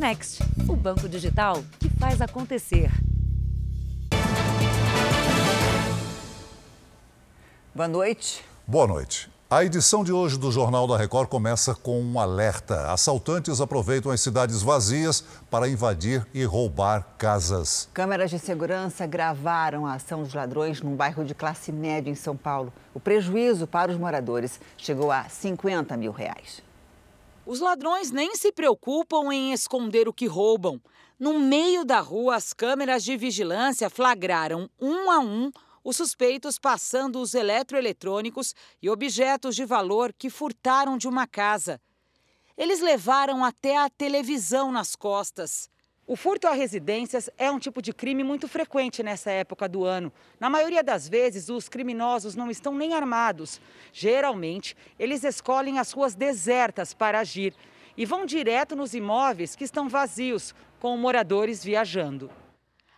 [0.00, 2.90] Next, o banco digital que faz acontecer.
[7.74, 8.42] Boa noite.
[8.66, 9.30] Boa noite.
[9.50, 12.90] A edição de hoje do Jornal da Record começa com um alerta.
[12.90, 17.86] Assaltantes aproveitam as cidades vazias para invadir e roubar casas.
[17.92, 22.34] Câmeras de segurança gravaram a ação dos ladrões num bairro de classe média em São
[22.34, 22.72] Paulo.
[22.94, 26.69] O prejuízo para os moradores chegou a 50 mil reais.
[27.50, 30.80] Os ladrões nem se preocupam em esconder o que roubam.
[31.18, 35.50] No meio da rua, as câmeras de vigilância flagraram um a um
[35.82, 41.80] os suspeitos passando os eletroeletrônicos e objetos de valor que furtaram de uma casa.
[42.56, 45.68] Eles levaram até a televisão nas costas.
[46.10, 50.12] O furto a residências é um tipo de crime muito frequente nessa época do ano.
[50.40, 53.60] Na maioria das vezes, os criminosos não estão nem armados.
[53.92, 57.54] Geralmente, eles escolhem as ruas desertas para agir
[57.96, 62.28] e vão direto nos imóveis que estão vazios, com moradores viajando.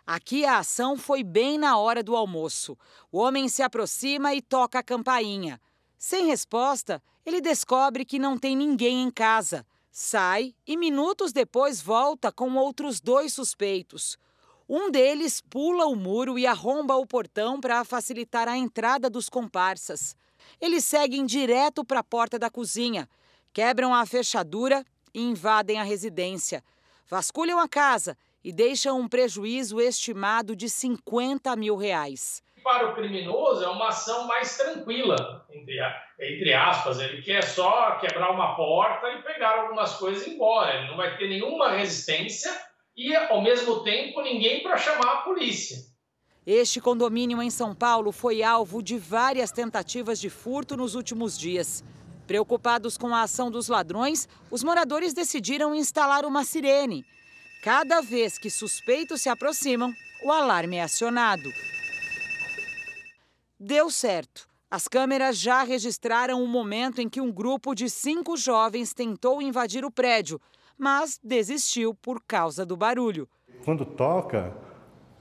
[0.06, 2.78] Aqui a ação foi bem na hora do almoço.
[3.12, 5.60] O homem se aproxima e toca a campainha.
[5.98, 9.66] Sem resposta, ele descobre que não tem ninguém em casa.
[9.94, 14.16] Sai e minutos depois volta com outros dois suspeitos.
[14.66, 20.16] Um deles pula o muro e arromba o portão para facilitar a entrada dos comparsas.
[20.58, 23.06] Eles seguem direto para a porta da cozinha,
[23.52, 26.64] quebram a fechadura e invadem a residência.
[27.06, 32.42] Vasculham a casa e deixam um prejuízo estimado de 50 mil reais.
[32.62, 35.78] Para o criminoso é uma ação mais tranquila, entre,
[36.20, 37.00] entre aspas.
[37.00, 40.74] Ele quer só quebrar uma porta e pegar algumas coisas e ir embora.
[40.74, 42.50] Ele não vai ter nenhuma resistência
[42.96, 45.78] e, ao mesmo tempo, ninguém para chamar a polícia.
[46.46, 51.84] Este condomínio em São Paulo foi alvo de várias tentativas de furto nos últimos dias.
[52.26, 57.04] Preocupados com a ação dos ladrões, os moradores decidiram instalar uma sirene.
[57.62, 59.92] Cada vez que suspeitos se aproximam,
[60.24, 61.48] o alarme é acionado.
[63.64, 64.48] Deu certo.
[64.68, 69.84] As câmeras já registraram o momento em que um grupo de cinco jovens tentou invadir
[69.84, 70.40] o prédio,
[70.76, 73.28] mas desistiu por causa do barulho.
[73.64, 74.52] Quando toca,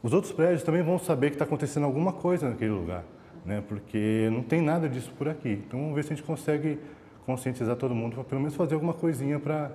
[0.01, 3.03] os outros prédios também vão saber que está acontecendo alguma coisa naquele lugar,
[3.45, 3.63] né?
[3.67, 5.61] porque não tem nada disso por aqui.
[5.67, 6.79] Então vamos ver se a gente consegue
[7.27, 9.71] conscientizar todo mundo, pelo menos fazer alguma coisinha para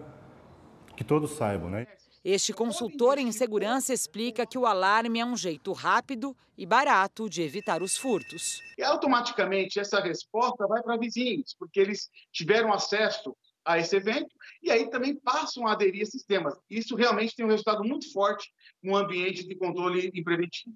[0.97, 1.71] que todos saibam.
[1.71, 1.87] Né?
[2.29, 7.41] Este consultor em segurança explica que o alarme é um jeito rápido e barato de
[7.41, 8.61] evitar os furtos.
[8.77, 13.33] E automaticamente essa resposta vai para vizinhos, porque eles tiveram acesso
[13.65, 16.55] a esse evento e aí também passam a aderir a sistemas.
[16.69, 18.51] Isso realmente tem um resultado muito forte
[18.83, 20.75] no ambiente de controle e preventivo.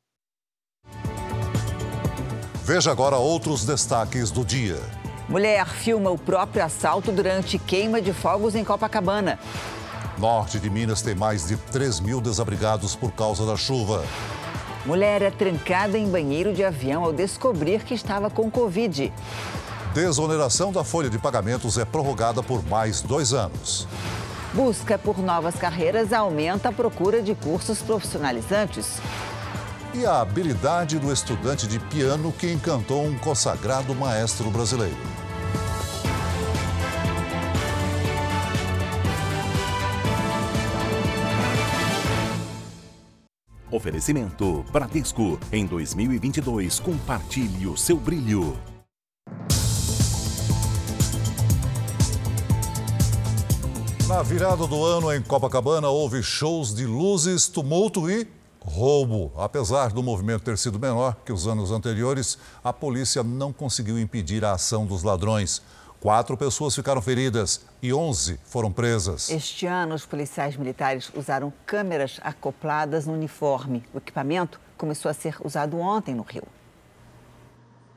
[2.65, 4.77] Veja agora outros destaques do dia.
[5.29, 9.37] Mulher filma o próprio assalto durante queima de fogos em Copacabana.
[10.21, 14.05] Norte de Minas tem mais de 3 mil desabrigados por causa da chuva.
[14.85, 19.11] Mulher é trancada em banheiro de avião ao descobrir que estava com Covid.
[19.95, 23.89] Desoneração da folha de pagamentos é prorrogada por mais dois anos.
[24.53, 29.01] Busca por novas carreiras aumenta a procura de cursos profissionalizantes.
[29.95, 35.20] E a habilidade do estudante de piano que encantou um consagrado maestro brasileiro.
[43.71, 45.39] Oferecimento Bradesco.
[45.53, 48.59] Em 2022, compartilhe o seu brilho.
[54.09, 58.27] Na virada do ano em Copacabana, houve shows de luzes, tumulto e
[58.61, 59.33] roubo.
[59.37, 64.45] Apesar do movimento ter sido menor que os anos anteriores, a polícia não conseguiu impedir
[64.45, 65.63] a ação dos ladrões.
[66.01, 69.29] Quatro pessoas ficaram feridas e 11 foram presas.
[69.29, 73.85] Este ano, os policiais militares usaram câmeras acopladas no uniforme.
[73.93, 76.49] O equipamento começou a ser usado ontem no Rio.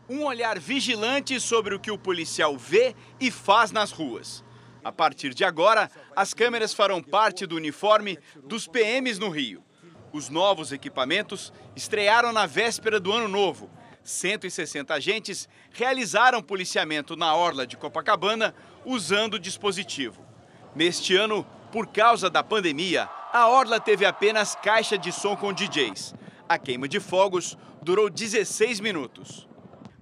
[0.10, 4.44] Um olhar vigilante sobre o que o policial vê e faz nas ruas.
[4.84, 9.64] A partir de agora, as câmeras farão parte do uniforme dos PMs no Rio.
[10.12, 13.70] Os novos equipamentos estrearam na véspera do Ano Novo
[14.04, 18.54] 160 agentes realizaram policiamento na orla de Copacabana
[18.86, 20.26] usando o dispositivo.
[20.76, 26.14] Neste ano, por causa da pandemia, a orla teve apenas caixa de som com DJs.
[26.48, 29.48] A queima de fogos durou 16 minutos.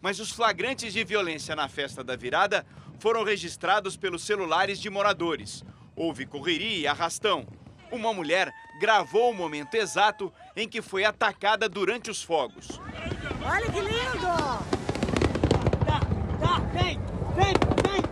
[0.02, 2.66] Mas os flagrantes de violência na festa da virada
[3.00, 5.64] foram registrados pelos celulares de moradores.
[5.96, 7.46] Houve correria e arrastão.
[7.92, 12.80] Uma mulher gravou o momento exato em que foi atacada durante os fogos.
[13.44, 14.28] Olha que lindo!
[15.86, 16.00] Tá,
[16.40, 16.98] tá, vem,
[17.36, 17.54] vem,
[17.84, 18.04] vem!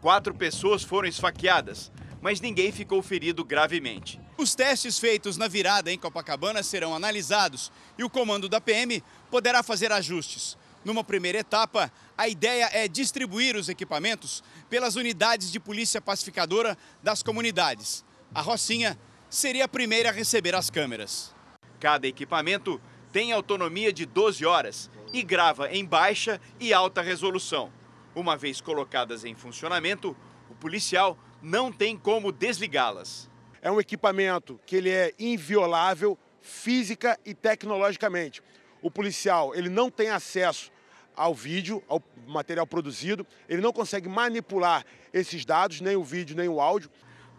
[0.00, 1.92] Quatro pessoas foram esfaqueadas.
[2.22, 4.20] mas ninguém ficou ferido gravemente.
[4.38, 9.60] Os testes feitos na virada em Copacabana serão analisados e o comando da PM poderá
[9.62, 10.56] fazer ajustes.
[10.84, 17.24] Numa primeira etapa, a ideia é distribuir os equipamentos pelas unidades de polícia pacificadora das
[17.24, 18.04] comunidades.
[18.34, 18.98] A Rocinha
[19.28, 21.34] seria a primeira a receber as câmeras.
[21.78, 22.80] Cada equipamento
[23.12, 27.70] tem autonomia de 12 horas e grava em baixa e alta resolução.
[28.14, 30.16] Uma vez colocadas em funcionamento,
[30.48, 33.28] o policial não tem como desligá-las.
[33.60, 38.42] É um equipamento que ele é inviolável física e tecnologicamente.
[38.80, 40.72] O policial ele não tem acesso
[41.14, 46.48] ao vídeo, ao material produzido, ele não consegue manipular esses dados, nem o vídeo, nem
[46.48, 46.90] o áudio.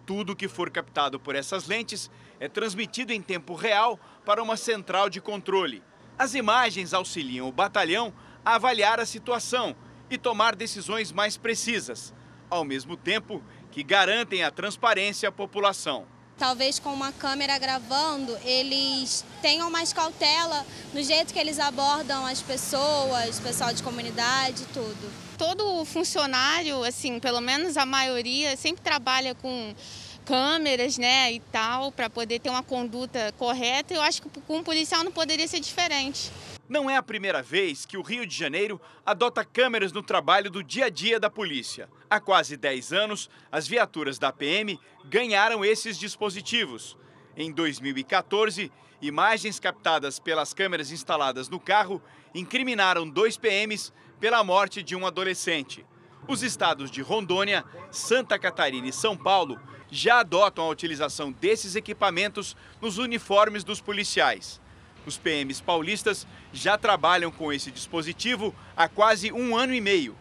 [0.06, 5.10] Tudo que for captado por essas lentes é transmitido em tempo real para uma central
[5.10, 5.82] de controle.
[6.18, 8.14] As imagens auxiliam o batalhão
[8.44, 9.76] a avaliar a situação
[10.10, 12.14] e tomar decisões mais precisas,
[12.50, 13.42] ao mesmo tempo
[13.72, 16.06] que garantem a transparência à população.
[16.38, 22.42] Talvez com uma câmera gravando, eles tenham mais cautela no jeito que eles abordam as
[22.42, 25.33] pessoas, pessoal de comunidade, tudo.
[25.45, 29.75] Todo funcionário, assim, pelo menos a maioria, sempre trabalha com
[30.24, 33.94] câmeras, né, e tal, para poder ter uma conduta correta.
[33.94, 36.31] Eu acho que com um policial não poderia ser diferente.
[36.69, 40.63] Não é a primeira vez que o Rio de Janeiro adota câmeras no trabalho do
[40.63, 41.89] dia a dia da polícia.
[42.10, 46.96] Há quase 10 anos, as viaturas da PM ganharam esses dispositivos.
[47.36, 52.01] Em 2014, imagens captadas pelas câmeras instaladas no carro
[52.34, 53.92] incriminaram dois PMs
[54.24, 55.86] pela morte de um adolescente.
[56.30, 59.60] Os estados de Rondônia, Santa Catarina e São Paulo
[59.92, 64.62] já adotam a utilização desses equipamentos nos uniformes dos policiais.
[65.06, 70.18] Os PMs paulistas já trabalham com esse dispositivo há quase um ano e meio.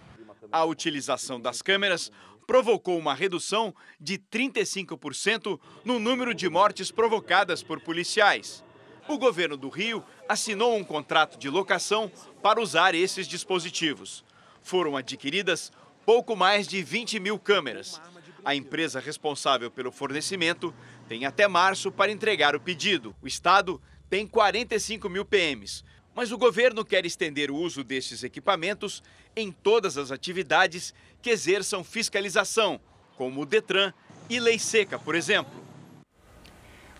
[0.50, 2.10] A utilização das câmeras
[2.44, 8.64] provocou uma redução de 35% no número de mortes provocadas por policiais.
[9.08, 12.10] O governo do Rio assinou um contrato de locação
[12.40, 14.24] para usar esses dispositivos.
[14.62, 15.72] Foram adquiridas
[16.06, 18.00] pouco mais de 20 mil câmeras.
[18.44, 20.74] A empresa responsável pelo fornecimento
[21.08, 23.14] tem até março para entregar o pedido.
[23.20, 25.84] O Estado tem 45 mil PMs,
[26.14, 29.02] mas o governo quer estender o uso destes equipamentos
[29.34, 32.80] em todas as atividades que exerçam fiscalização,
[33.16, 33.92] como o Detran
[34.28, 35.71] e Lei Seca, por exemplo.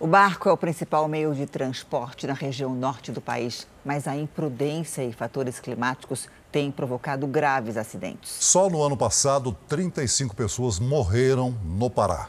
[0.03, 4.17] O barco é o principal meio de transporte na região norte do país, mas a
[4.17, 8.33] imprudência e fatores climáticos têm provocado graves acidentes.
[8.41, 12.29] Só no ano passado, 35 pessoas morreram no Pará.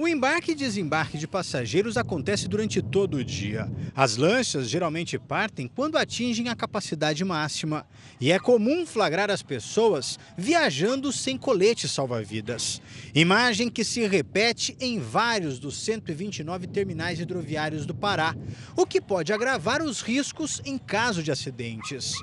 [0.00, 3.70] O embarque e desembarque de passageiros acontece durante todo o dia.
[3.94, 7.86] As lanchas geralmente partem quando atingem a capacidade máxima.
[8.18, 12.80] E é comum flagrar as pessoas viajando sem colete salva-vidas.
[13.14, 18.34] Imagem que se repete em vários dos 129 terminais hidroviários do Pará,
[18.74, 22.14] o que pode agravar os riscos em caso de acidentes.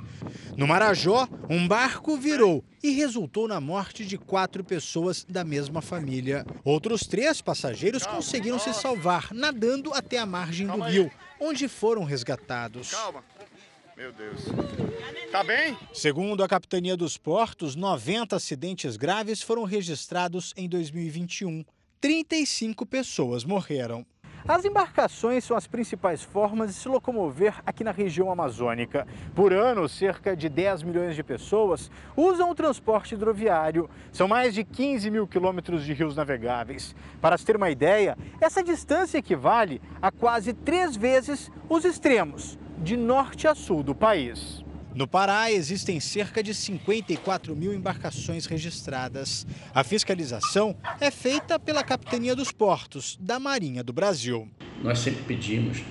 [0.57, 6.43] No Marajó, um barco virou e resultou na morte de quatro pessoas da mesma família.
[6.63, 7.66] Outros três passageiros
[8.05, 12.91] conseguiram se salvar nadando até a margem do rio, onde foram resgatados.
[12.91, 13.23] Calma.
[13.95, 14.41] Meu Deus.
[15.31, 15.75] Tá bem?
[15.91, 21.65] Segundo a Capitania dos Portos, 90 acidentes graves foram registrados em 2021.
[21.99, 24.05] 35 pessoas morreram.
[24.45, 29.07] As embarcações são as principais formas de se locomover aqui na região amazônica.
[29.33, 33.89] Por ano, cerca de 10 milhões de pessoas usam o transporte hidroviário.
[34.11, 36.95] São mais de 15 mil quilômetros de rios navegáveis.
[37.21, 42.97] Para se ter uma ideia, essa distância equivale a quase três vezes os extremos, de
[42.97, 44.66] norte a sul do país.
[44.97, 49.45] No Pará, existem cerca de 54 mil embarcações registradas.
[49.71, 54.49] A fiscalização é feita pela Capitania dos Portos, da Marinha do Brasil.
[54.81, 55.83] Nós sempre pedimos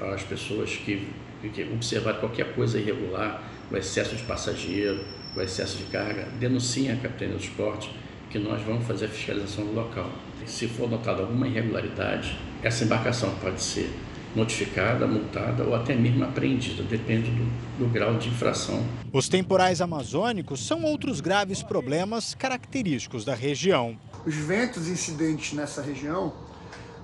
[0.00, 1.12] às pessoas que,
[1.52, 5.04] que observar qualquer coisa irregular, o excesso de passageiro,
[5.36, 7.90] o excesso de carga, denunciem a Capitania dos Portos,
[8.30, 10.10] que nós vamos fazer a fiscalização no local.
[10.46, 13.92] Se for notada alguma irregularidade, essa embarcação pode ser
[14.34, 17.44] notificada, multada ou até mesmo apreendida, depende do,
[17.78, 18.84] do, grau de infração.
[19.12, 23.96] Os temporais amazônicos são outros graves problemas característicos da região.
[24.26, 26.32] Os ventos incidentes nessa região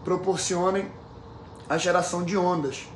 [0.05, 0.87] proporcionam
[1.69, 2.89] a geração de ondas.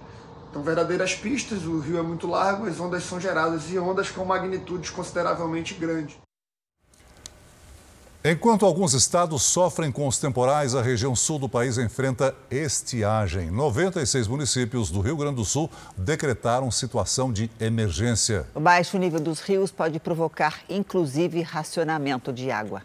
[0.51, 4.25] Então, verdadeiras pistas, o rio é muito largo, as ondas são geradas e ondas com
[4.25, 6.24] magnitudes consideravelmente grandes.
[8.27, 13.51] Enquanto alguns estados sofrem com os temporais, a região sul do país enfrenta estiagem.
[13.51, 18.47] 96 municípios do Rio Grande do Sul decretaram situação de emergência.
[18.55, 22.83] O baixo nível dos rios pode provocar, inclusive, racionamento de água.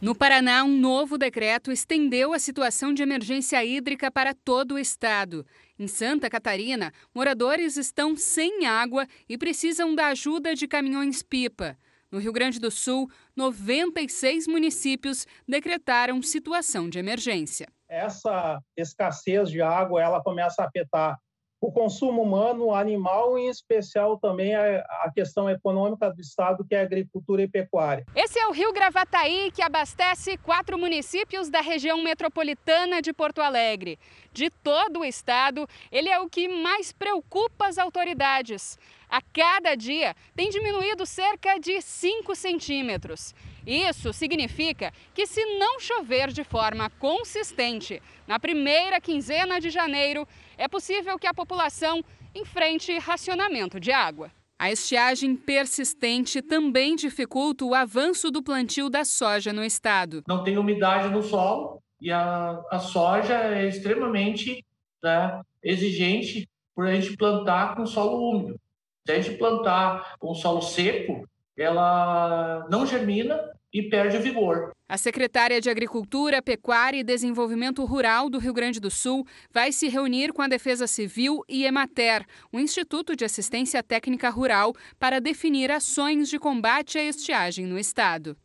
[0.00, 5.44] No Paraná, um novo decreto estendeu a situação de emergência hídrica para todo o estado.
[5.78, 11.76] Em Santa Catarina, moradores estão sem água e precisam da ajuda de caminhões-pipa.
[12.10, 17.68] No Rio Grande do Sul, 96 municípios decretaram situação de emergência.
[17.88, 21.18] Essa escassez de água ela começa a afetar
[21.60, 26.80] o consumo humano, animal, em especial também a, a, questão econômica do estado, que é
[26.80, 28.04] a agricultura e pecuária.
[28.14, 33.98] Esse é o Rio Gravataí, que abastece quatro municípios da região metropolitana de Porto Alegre.
[34.32, 38.78] De todo o estado, ele é o que mais preocupa as autoridades.
[39.08, 43.34] A cada dia tem diminuído cerca de 5 centímetros.
[43.66, 50.68] Isso significa que, se não chover de forma consistente na primeira quinzena de janeiro, é
[50.68, 54.30] possível que a população enfrente racionamento de água.
[54.58, 60.22] A estiagem persistente também dificulta o avanço do plantio da soja no estado.
[60.26, 64.64] Não tem umidade no solo e a, a soja é extremamente
[65.02, 68.60] né, exigente por a gente plantar com solo úmido.
[69.08, 73.40] A gente plantar com solo seco, ela não germina
[73.72, 74.72] e perde vigor.
[74.88, 79.88] A secretária de Agricultura, Pecuária e Desenvolvimento Rural do Rio Grande do Sul vai se
[79.88, 85.70] reunir com a Defesa Civil e Emater, o Instituto de Assistência Técnica Rural, para definir
[85.70, 88.36] ações de combate à estiagem no estado.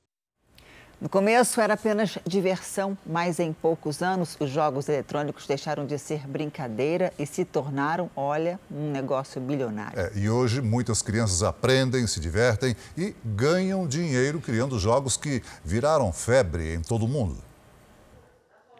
[1.01, 6.27] No começo era apenas diversão, mas em poucos anos os jogos eletrônicos deixaram de ser
[6.27, 9.99] brincadeira e se tornaram, olha, um negócio bilionário.
[9.99, 16.13] É, e hoje muitas crianças aprendem, se divertem e ganham dinheiro criando jogos que viraram
[16.13, 17.43] febre em todo o mundo.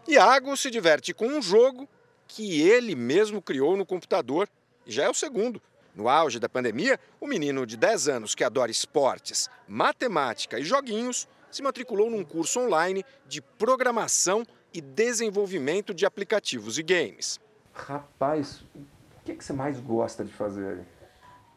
[0.08, 1.90] Iago se diverte com um jogo
[2.28, 4.48] que ele mesmo criou no computador
[4.86, 5.60] e já é o segundo.
[5.96, 11.28] No auge da pandemia, o menino de 10 anos que adora esportes, matemática e joguinhos
[11.52, 17.40] se matriculou num curso online de programação e desenvolvimento de aplicativos e games.
[17.74, 20.86] Rapaz, o que, que você mais gosta de fazer?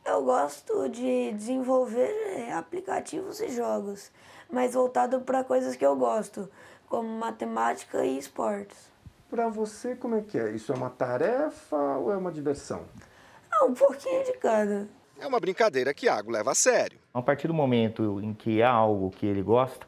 [0.04, 4.10] Eu gosto de desenvolver é, aplicativos e jogos,
[4.50, 6.50] mas voltado para coisas que eu gosto,
[6.88, 8.92] como matemática e esportes.
[9.30, 10.50] Para você, como é que é?
[10.50, 12.84] Isso é uma tarefa ou é uma diversão?
[13.50, 14.88] Ah, um pouquinho de cada.
[15.18, 16.98] É uma brincadeira que Iago leva a sério.
[17.12, 19.86] A partir do momento em que há algo que ele gosta,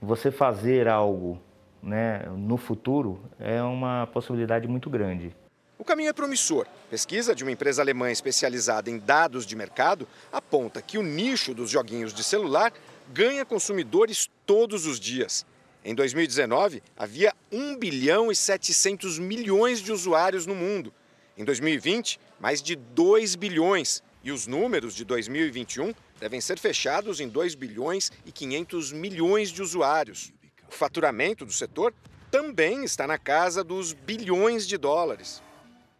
[0.00, 1.40] você fazer algo
[1.82, 5.34] né, no futuro é uma possibilidade muito grande.
[5.78, 6.66] O caminho é promissor.
[6.90, 11.70] Pesquisa de uma empresa alemã especializada em dados de mercado aponta que o nicho dos
[11.70, 12.72] joguinhos de celular
[13.08, 15.46] ganha consumidores todos os dias.
[15.82, 20.92] Em 2019, havia 1 bilhão e 700 milhões de usuários no mundo.
[21.36, 24.02] Em 2020, mais de 2 bilhões.
[24.22, 29.62] E os números de 2021 devem ser fechados em 2 bilhões e 500 milhões de
[29.62, 30.32] usuários.
[30.68, 31.94] O faturamento do setor
[32.30, 35.42] também está na casa dos bilhões de dólares.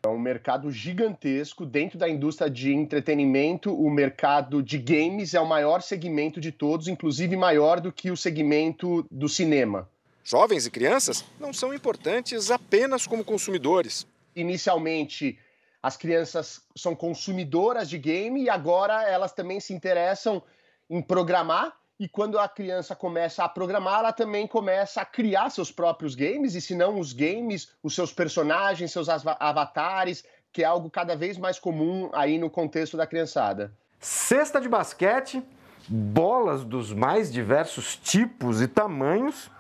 [0.03, 3.75] É um mercado gigantesco dentro da indústria de entretenimento.
[3.75, 8.17] O mercado de games é o maior segmento de todos, inclusive maior do que o
[8.17, 9.89] segmento do cinema.
[10.23, 14.07] Jovens e crianças não são importantes apenas como consumidores.
[14.35, 15.39] Inicialmente,
[15.83, 20.43] as crianças são consumidoras de game e agora elas também se interessam
[20.89, 21.73] em programar.
[21.99, 26.55] E quando a criança começa a programar, ela também começa a criar seus próprios games,
[26.55, 31.37] e se não os games, os seus personagens, seus avatares, que é algo cada vez
[31.37, 33.71] mais comum aí no contexto da criançada.
[33.99, 35.43] Cesta de basquete,
[35.87, 39.51] bolas dos mais diversos tipos e tamanhos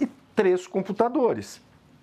[0.00, 1.60] e três computadores.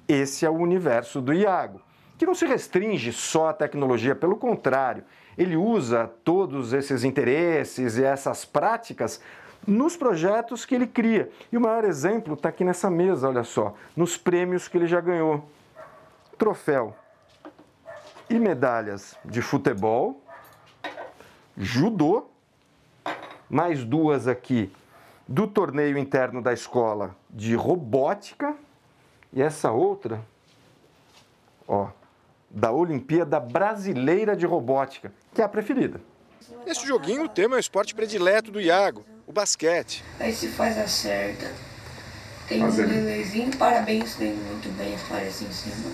[0.07, 1.81] Esse é o universo do Iago
[2.19, 5.05] que não se restringe só à tecnologia, pelo contrário,
[5.38, 9.21] ele usa todos esses interesses e essas práticas
[9.65, 11.31] nos projetos que ele cria.
[11.49, 14.99] E o maior exemplo está aqui nessa mesa, olha só, nos prêmios que ele já
[14.99, 15.49] ganhou.
[16.38, 16.93] Troféu
[18.29, 20.21] e medalhas de futebol,
[21.55, 22.27] judô,
[23.49, 24.69] mais duas aqui
[25.25, 28.53] do torneio interno da escola de robótica
[29.31, 30.21] e essa outra,
[31.65, 31.88] ó,
[32.49, 36.01] da Olimpíada Brasileira de Robótica, que é a preferida.
[36.65, 40.03] Neste joguinho, o tema é o esporte predileto do Iago, o basquete.
[40.19, 41.51] Aí se faz a certa,
[42.47, 45.91] tem um lelezinho, parabéns, tem muito bem, aparece em cima.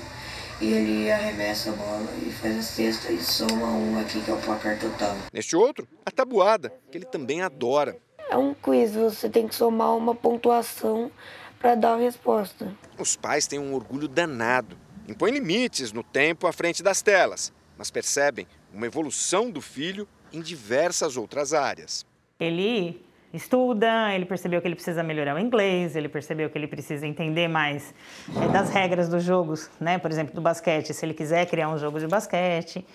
[0.62, 4.34] E ele arremessa a bola e faz a cesta e soma um aqui, que é
[4.34, 5.14] o placar total.
[5.34, 7.98] Neste outro, a tabuada, que ele também adora.
[8.30, 11.12] É um quiz, você tem que somar uma pontuação
[11.60, 12.74] para dar a resposta.
[12.98, 17.92] Os pais têm um orgulho danado impõe limites no tempo à frente das telas, mas
[17.92, 22.06] percebem uma evolução do filho em diversas outras áreas.
[22.40, 27.06] Ele estuda, ele percebeu que ele precisa melhorar o inglês, ele percebeu que ele precisa
[27.06, 27.94] entender mais
[28.42, 29.98] é, das regras dos jogos, né?
[29.98, 32.86] Por exemplo, do basquete, se ele quiser criar um jogo de basquete.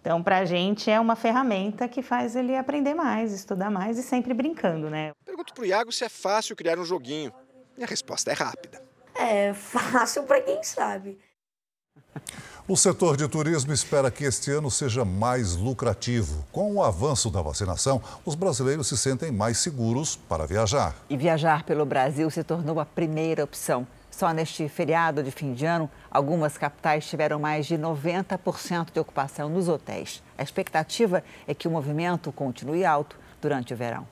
[0.00, 4.02] Então, para a gente é uma ferramenta que faz ele aprender mais, estudar mais e
[4.02, 5.12] sempre brincando, né?
[5.26, 7.32] Pergunto para o Iago se é fácil criar um joguinho.
[7.76, 8.82] E a resposta é rápida.
[9.14, 11.18] É fácil para quem sabe.
[12.68, 16.44] O setor de turismo espera que este ano seja mais lucrativo.
[16.52, 20.94] Com o avanço da vacinação, os brasileiros se sentem mais seguros para viajar.
[21.08, 23.86] E viajar pelo Brasil se tornou a primeira opção.
[24.10, 29.48] Só neste feriado de fim de ano, algumas capitais tiveram mais de 90% de ocupação
[29.48, 30.22] nos hotéis.
[30.36, 34.06] A expectativa é que o movimento continue alto durante o verão.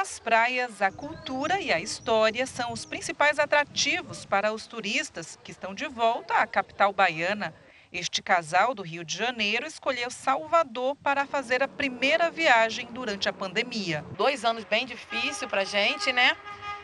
[0.00, 5.50] As praias, a cultura e a história são os principais atrativos para os turistas que
[5.50, 7.54] estão de volta à capital baiana.
[7.92, 13.32] Este casal do Rio de Janeiro escolheu Salvador para fazer a primeira viagem durante a
[13.32, 14.02] pandemia.
[14.16, 16.34] Dois anos bem difícil para a gente, né?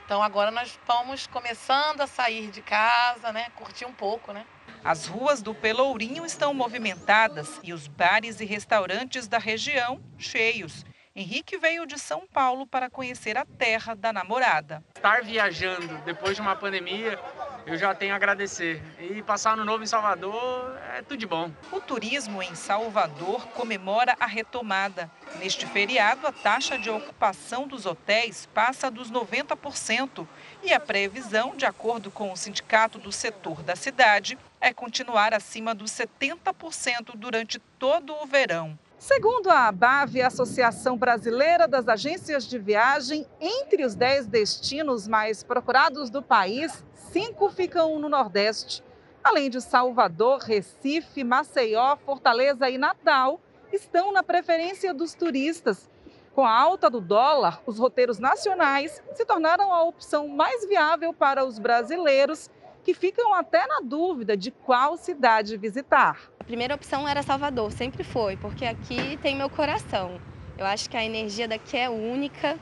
[0.05, 3.47] Então agora nós estamos começando a sair de casa, né?
[3.57, 4.45] Curtir um pouco, né?
[4.85, 10.85] As ruas do Pelourinho estão movimentadas e os bares e restaurantes da região cheios.
[11.19, 14.85] Henrique veio de São Paulo para conhecer a terra da namorada.
[14.95, 17.19] Estar viajando depois de uma pandemia,
[17.65, 18.83] eu já tenho a agradecer.
[19.01, 21.51] E passar no novo em Salvador é tudo de bom.
[21.73, 25.11] O turismo em Salvador comemora a retomada.
[25.37, 30.29] Neste feriado, a taxa de ocupação dos hotéis passa dos 90%
[30.63, 35.75] e a previsão, de acordo com o sindicato do setor da cidade, é continuar acima
[35.75, 38.79] dos 70% durante todo o verão.
[38.99, 46.09] Segundo a ABAV, Associação Brasileira das Agências de Viagem, entre os 10 destinos mais procurados
[46.09, 48.83] do país, cinco ficam no Nordeste.
[49.23, 53.39] Além de Salvador, Recife, Maceió, Fortaleza e Natal,
[53.71, 55.91] estão na preferência dos turistas.
[56.35, 61.45] Com a alta do dólar, os roteiros nacionais se tornaram a opção mais viável para
[61.45, 62.51] os brasileiros
[62.87, 66.31] que ficam até na dúvida de qual cidade visitar.
[66.39, 70.21] A primeira opção era Salvador, sempre foi, porque aqui tem meu coração.
[70.57, 72.57] Eu acho que a energia daqui é única,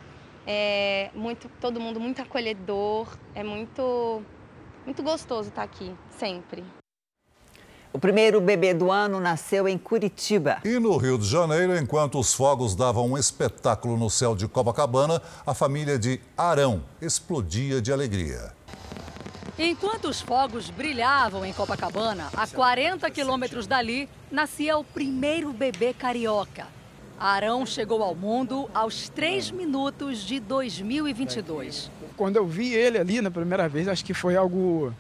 [0.47, 4.23] é muito, todo mundo muito acolhedor, é muito,
[4.87, 6.65] muito gostoso estar aqui, sempre.
[7.93, 10.63] O primeiro bebê do ano nasceu em Curitiba.
[10.65, 15.21] E no Rio de Janeiro, enquanto os fogos davam um espetáculo no céu de Copacabana,
[15.47, 18.55] a família de Arão explodia de alegria.
[19.59, 26.67] Enquanto os fogos brilhavam em Copacabana, a 40 quilômetros dali, nascia o primeiro bebê carioca.
[27.21, 31.89] Arão chegou ao mundo aos 3 minutos de 2022.
[32.17, 34.93] Quando eu vi ele ali na primeira vez, acho que foi algo.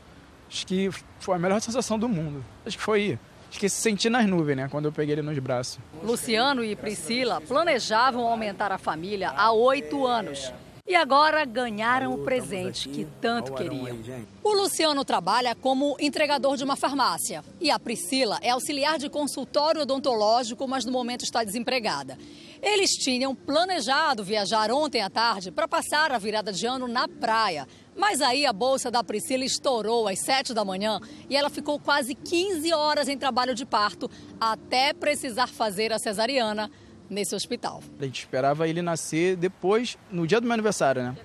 [0.48, 0.88] Acho que
[1.18, 2.44] foi a melhor sensação do mundo.
[2.64, 3.18] Acho que foi.
[3.50, 4.68] Acho que se sentir nas nuvens, né?
[4.70, 5.78] Quando eu peguei ele nos braços.
[6.02, 10.52] Luciano e Priscila planejavam aumentar a família há oito anos.
[10.86, 13.98] E agora ganharam o presente que tanto queriam.
[14.42, 17.42] O Luciano trabalha como entregador de uma farmácia.
[17.58, 22.18] E a Priscila é auxiliar de consultório odontológico, mas no momento está desempregada.
[22.60, 27.66] Eles tinham planejado viajar ontem à tarde para passar a virada de ano na praia.
[27.96, 32.14] Mas aí a bolsa da Priscila estourou às 7 da manhã e ela ficou quase
[32.14, 36.70] 15 horas em trabalho de parto até precisar fazer a cesariana
[37.14, 37.82] nesse hospital.
[37.98, 41.16] A gente esperava ele nascer depois, no dia do meu aniversário, né?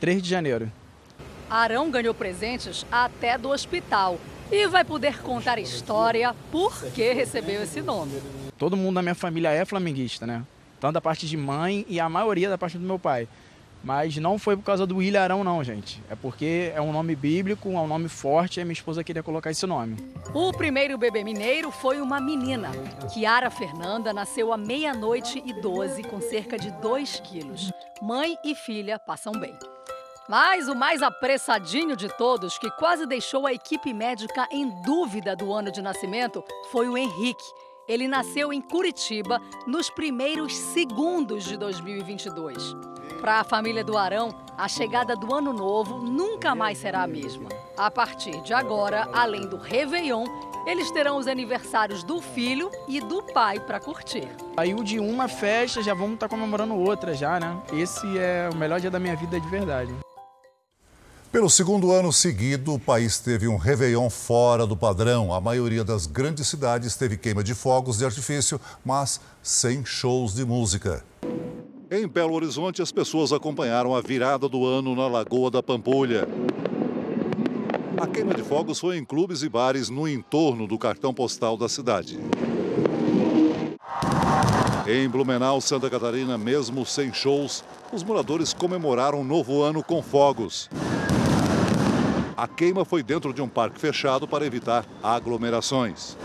[0.00, 0.72] 3 de janeiro.
[1.48, 4.18] Arão ganhou presentes até do hospital
[4.50, 8.20] e vai poder contar a história por que recebeu esse nome.
[8.58, 10.42] Todo mundo da minha família é flamenguista, né?
[10.80, 13.28] Tanto da parte de mãe e a maioria da parte do meu pai.
[13.86, 16.02] Mas não foi por causa do William Arão, não, gente.
[16.10, 19.22] É porque é um nome bíblico, é um nome forte e a minha esposa queria
[19.22, 19.96] colocar esse nome.
[20.34, 22.72] O primeiro bebê mineiro foi uma menina.
[23.14, 27.70] Kiara Fernanda nasceu à meia-noite e 12, com cerca de 2 quilos.
[28.02, 29.56] Mãe e filha passam bem.
[30.28, 35.52] Mas o mais apressadinho de todos, que quase deixou a equipe médica em dúvida do
[35.52, 37.44] ano de nascimento, foi o Henrique.
[37.86, 42.74] Ele nasceu em Curitiba nos primeiros segundos de 2022.
[43.20, 47.48] Para a família do Arão, a chegada do ano novo nunca mais será a mesma.
[47.76, 50.24] A partir de agora, além do Réveillon,
[50.66, 54.28] eles terão os aniversários do filho e do pai para curtir.
[54.54, 57.56] Saiu de uma festa, já vamos estar tá comemorando outra já, né?
[57.72, 59.92] Esse é o melhor dia da minha vida de verdade.
[61.32, 65.32] Pelo segundo ano seguido, o país teve um Réveillon fora do padrão.
[65.32, 70.44] A maioria das grandes cidades teve queima de fogos de artifício, mas sem shows de
[70.44, 71.04] música.
[71.88, 76.26] Em Belo Horizonte, as pessoas acompanharam a virada do ano na Lagoa da Pampulha.
[77.96, 81.68] A queima de fogos foi em clubes e bares no entorno do cartão postal da
[81.68, 82.18] cidade.
[84.84, 90.68] Em Blumenau, Santa Catarina, mesmo sem shows, os moradores comemoraram o novo ano com fogos.
[92.36, 96.16] A queima foi dentro de um parque fechado para evitar aglomerações.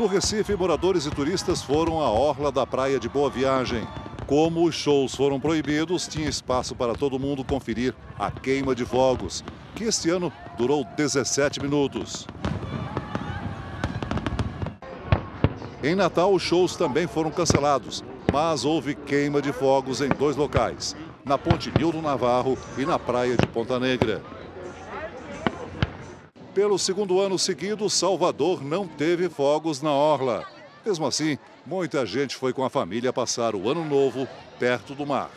[0.00, 3.86] No Recife, moradores e turistas foram à orla da praia de Boa Viagem.
[4.26, 9.44] Como os shows foram proibidos, tinha espaço para todo mundo conferir a queima de fogos,
[9.74, 12.26] que este ano durou 17 minutos.
[15.84, 20.96] Em Natal, os shows também foram cancelados, mas houve queima de fogos em dois locais,
[21.26, 24.22] na Ponte Nildo Navarro e na praia de Ponta Negra.
[26.60, 30.44] Pelo segundo ano seguido, Salvador não teve fogos na orla.
[30.84, 35.30] Mesmo assim, muita gente foi com a família passar o ano novo perto do mar.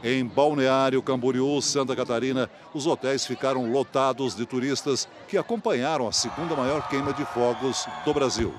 [0.00, 6.54] Em Balneário Camboriú, Santa Catarina, os hotéis ficaram lotados de turistas que acompanharam a segunda
[6.54, 8.54] maior queima de fogos do Brasil.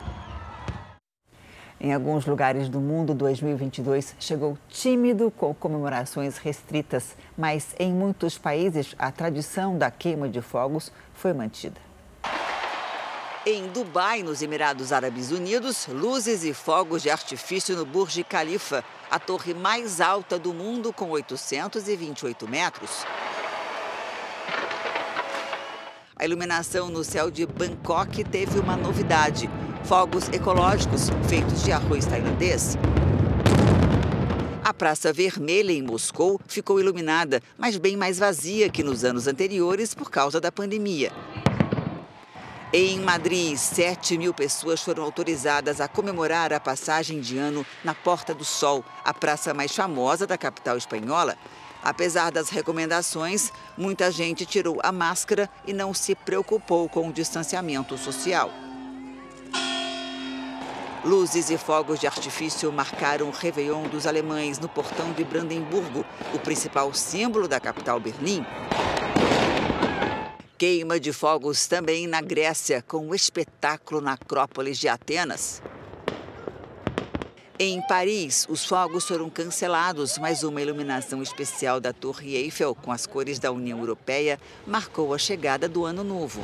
[1.86, 8.95] Em alguns lugares do mundo, 2022 chegou tímido com comemorações restritas, mas em muitos países
[8.98, 11.80] a tradição da queima de fogos foi mantida.
[13.45, 19.19] Em Dubai, nos Emirados Árabes Unidos, luzes e fogos de artifício no Burj Khalifa, a
[19.19, 23.06] torre mais alta do mundo com 828 metros.
[26.17, 29.49] A iluminação no céu de Bangkok teve uma novidade:
[29.84, 32.78] fogos ecológicos feitos de arroz tailandês.
[34.63, 39.93] A Praça Vermelha, em Moscou, ficou iluminada, mas bem mais vazia que nos anos anteriores
[39.93, 41.12] por causa da pandemia.
[42.71, 48.34] Em Madrid, 7 mil pessoas foram autorizadas a comemorar a passagem de ano na Porta
[48.34, 51.38] do Sol, a praça mais famosa da capital espanhola.
[51.86, 57.95] Apesar das recomendações, muita gente tirou a máscara e não se preocupou com o distanciamento
[57.95, 58.50] social.
[61.04, 66.39] Luzes e fogos de artifício marcaram o Réveillon dos alemães no portão de Brandemburgo, o
[66.39, 68.43] principal símbolo da capital Berlim.
[70.58, 75.62] Queima de fogos também na Grécia, com o espetáculo na Acrópolis de Atenas.
[77.58, 83.06] Em Paris, os fogos foram cancelados, mas uma iluminação especial da Torre Eiffel com as
[83.06, 84.38] cores da União Europeia
[84.68, 86.44] marcou a chegada do Ano Novo.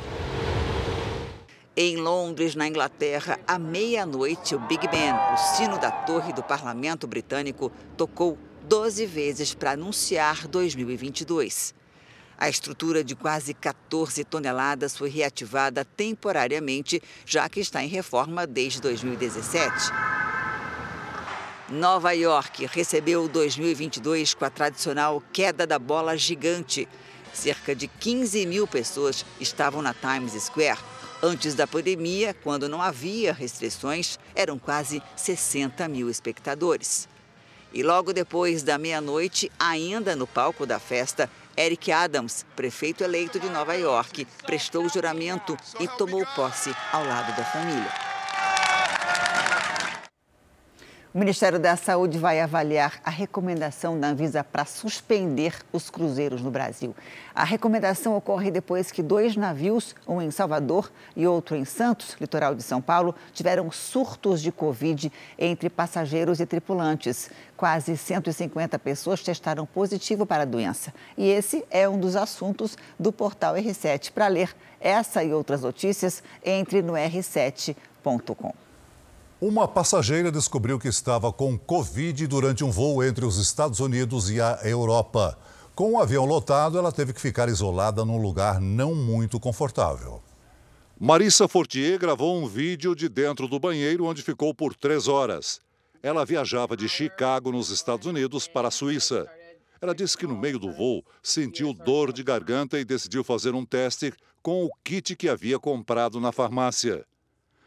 [1.76, 7.06] Em Londres, na Inglaterra, à meia-noite, o Big Ben, o sino da torre do parlamento
[7.06, 11.74] britânico, tocou 12 vezes para anunciar 2022.
[12.38, 18.80] A estrutura de quase 14 toneladas foi reativada temporariamente, já que está em reforma desde
[18.80, 19.92] 2017.
[21.72, 26.86] Nova York recebeu 2022 com a tradicional queda da bola gigante.
[27.32, 30.78] Cerca de 15 mil pessoas estavam na Times Square.
[31.22, 37.08] Antes da pandemia, quando não havia restrições, eram quase 60 mil espectadores.
[37.72, 43.48] E logo depois da meia-noite, ainda no palco da festa, Eric Adams, prefeito eleito de
[43.48, 48.11] Nova York, prestou juramento e tomou posse ao lado da família.
[51.14, 56.50] O Ministério da Saúde vai avaliar a recomendação da Anvisa para suspender os cruzeiros no
[56.50, 56.96] Brasil.
[57.34, 62.54] A recomendação ocorre depois que dois navios, um em Salvador e outro em Santos, litoral
[62.54, 67.28] de São Paulo, tiveram surtos de Covid entre passageiros e tripulantes.
[67.58, 70.94] Quase 150 pessoas testaram positivo para a doença.
[71.18, 74.12] E esse é um dos assuntos do portal R7.
[74.12, 78.61] Para ler essa e outras notícias, entre no r7.com.
[79.42, 84.40] Uma passageira descobriu que estava com Covid durante um voo entre os Estados Unidos e
[84.40, 85.36] a Europa.
[85.74, 90.22] Com o avião lotado, ela teve que ficar isolada num lugar não muito confortável.
[90.96, 95.60] Marissa Fortier gravou um vídeo de dentro do banheiro onde ficou por três horas.
[96.00, 99.26] Ela viajava de Chicago, nos Estados Unidos, para a Suíça.
[99.80, 103.66] Ela disse que no meio do voo sentiu dor de garganta e decidiu fazer um
[103.66, 107.04] teste com o kit que havia comprado na farmácia.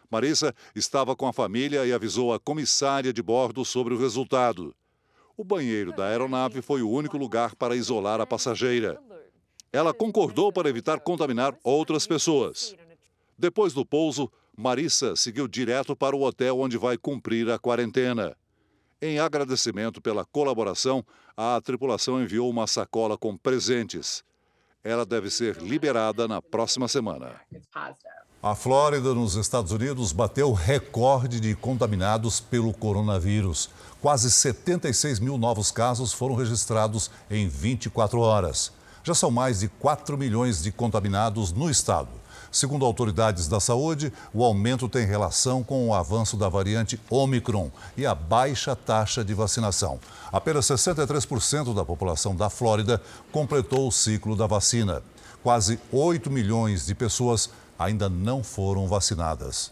[0.10, 4.76] Marissa estava com a família e avisou a comissária de bordo sobre o resultado.
[5.38, 9.00] O banheiro da aeronave foi o único lugar para isolar a passageira.
[9.72, 12.74] Ela concordou para evitar contaminar outras pessoas.
[13.38, 18.38] Depois do pouso, Marissa seguiu direto para o hotel onde vai cumprir a quarentena.
[19.02, 24.24] Em agradecimento pela colaboração, a tripulação enviou uma sacola com presentes.
[24.82, 27.42] Ela deve ser liberada na próxima semana.
[28.46, 33.72] A Flórida, nos Estados Unidos, bateu recorde de contaminados pelo coronavírus.
[34.00, 38.72] Quase 76 mil novos casos foram registrados em 24 horas.
[39.04, 42.10] Já são mais de 4 milhões de contaminados no estado.
[42.52, 48.06] Segundo autoridades da saúde, o aumento tem relação com o avanço da variante Omicron e
[48.06, 50.00] a baixa taxa de vacinação.
[50.32, 55.02] Apenas 63% da população da Flórida completou o ciclo da vacina.
[55.42, 59.72] Quase 8 milhões de pessoas ainda não foram vacinadas.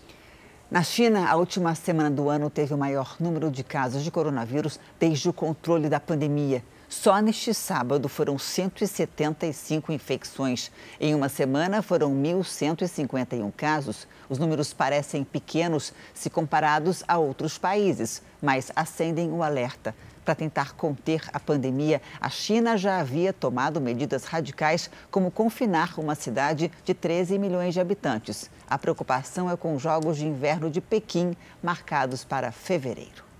[0.69, 4.79] Na China, a última semana do ano teve o maior número de casos de coronavírus
[4.99, 6.63] desde o controle da pandemia.
[6.89, 10.71] Só neste sábado foram 175 infecções.
[10.99, 14.07] Em uma semana foram 1.151 casos.
[14.29, 19.95] Os números parecem pequenos se comparados a outros países, mas acendem o alerta.
[20.23, 26.15] Para tentar conter a pandemia, a China já havia tomado medidas radicais, como confinar uma
[26.15, 28.49] cidade de 13 milhões de habitantes.
[28.69, 33.33] A preocupação é com os Jogos de Inverno de Pequim, marcados para fevereiro.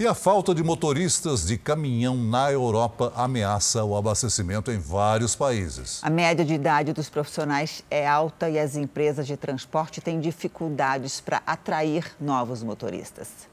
[0.00, 5.98] E a falta de motoristas de caminhão na Europa ameaça o abastecimento em vários países.
[6.04, 11.20] A média de idade dos profissionais é alta e as empresas de transporte têm dificuldades
[11.20, 13.48] para atrair novos motoristas.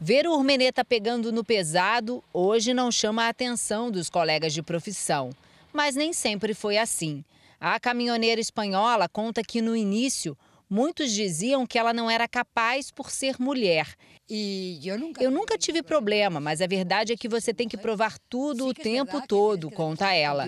[0.00, 5.30] Ver o Urmeneta pegando no pesado hoje não chama a atenção dos colegas de profissão.
[5.72, 7.24] Mas nem sempre foi assim.
[7.60, 10.38] A caminhoneira espanhola conta que no início
[10.70, 13.96] muitos diziam que ela não era capaz por ser mulher
[14.30, 17.78] e eu nunca, eu nunca tive problema, mas a verdade é que você tem que
[17.78, 20.44] provar tudo o tempo todo, conta ela.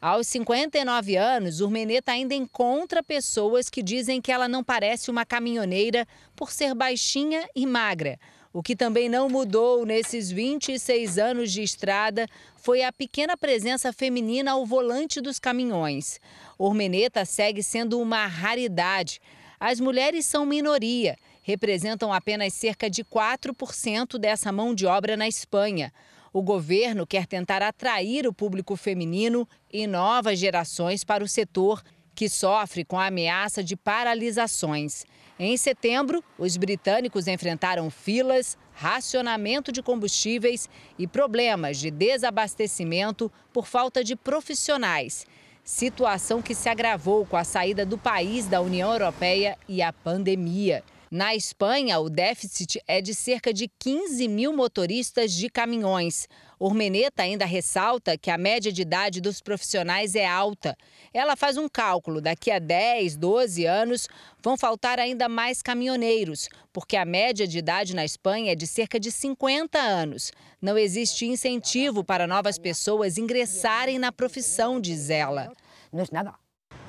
[0.00, 6.06] Aos 59 anos, Urmeneta ainda encontra pessoas que dizem que ela não parece uma caminhoneira
[6.36, 8.16] por ser baixinha e magra.
[8.52, 14.52] O que também não mudou nesses 26 anos de estrada foi a pequena presença feminina
[14.52, 16.20] ao volante dos caminhões.
[16.58, 19.20] Urmeneta segue sendo uma raridade.
[19.58, 25.92] As mulheres são minoria representam apenas cerca de 4% dessa mão de obra na Espanha.
[26.32, 31.82] O governo quer tentar atrair o público feminino e novas gerações para o setor,
[32.14, 35.04] que sofre com a ameaça de paralisações.
[35.42, 44.04] Em setembro, os britânicos enfrentaram filas, racionamento de combustíveis e problemas de desabastecimento por falta
[44.04, 45.26] de profissionais.
[45.64, 50.84] Situação que se agravou com a saída do país da União Europeia e a pandemia.
[51.10, 56.28] Na Espanha, o déficit é de cerca de 15 mil motoristas de caminhões.
[56.56, 60.78] Urmeneta ainda ressalta que a média de idade dos profissionais é alta.
[61.12, 64.08] Ela faz um cálculo: daqui a 10, 12 anos
[64.40, 69.00] vão faltar ainda mais caminhoneiros, porque a média de idade na Espanha é de cerca
[69.00, 70.30] de 50 anos.
[70.62, 75.52] Não existe incentivo para novas pessoas ingressarem na profissão, diz ela.
[75.92, 76.39] Não é nada.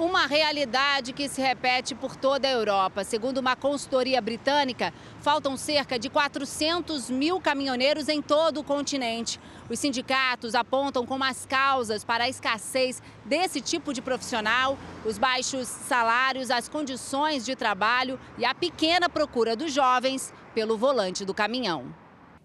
[0.01, 3.03] Uma realidade que se repete por toda a Europa.
[3.03, 9.39] Segundo uma consultoria britânica, faltam cerca de 400 mil caminhoneiros em todo o continente.
[9.69, 15.67] Os sindicatos apontam como as causas para a escassez desse tipo de profissional os baixos
[15.67, 21.93] salários, as condições de trabalho e a pequena procura dos jovens pelo volante do caminhão.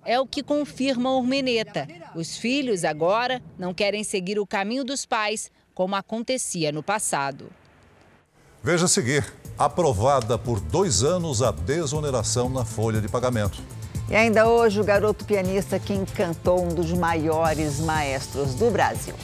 [0.05, 1.89] É o que confirma Urmeneta.
[2.15, 7.51] Os filhos agora não querem seguir o caminho dos pais como acontecia no passado.
[8.65, 13.63] Veja a seguir: aprovada por dois anos a desoneração na folha de pagamento.
[14.09, 19.15] E ainda hoje, o garoto pianista que encantou um dos maiores maestros do Brasil.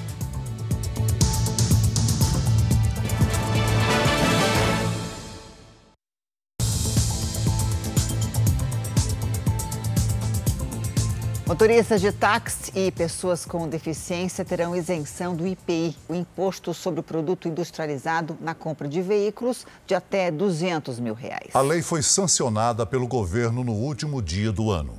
[11.44, 17.02] Motoristas de táxi e pessoas com deficiência terão isenção do IPI, o Imposto sobre o
[17.02, 21.50] Produto Industrializado, na compra de veículos de até 200 mil reais.
[21.52, 24.94] A lei foi sancionada pelo governo no último dia do ano.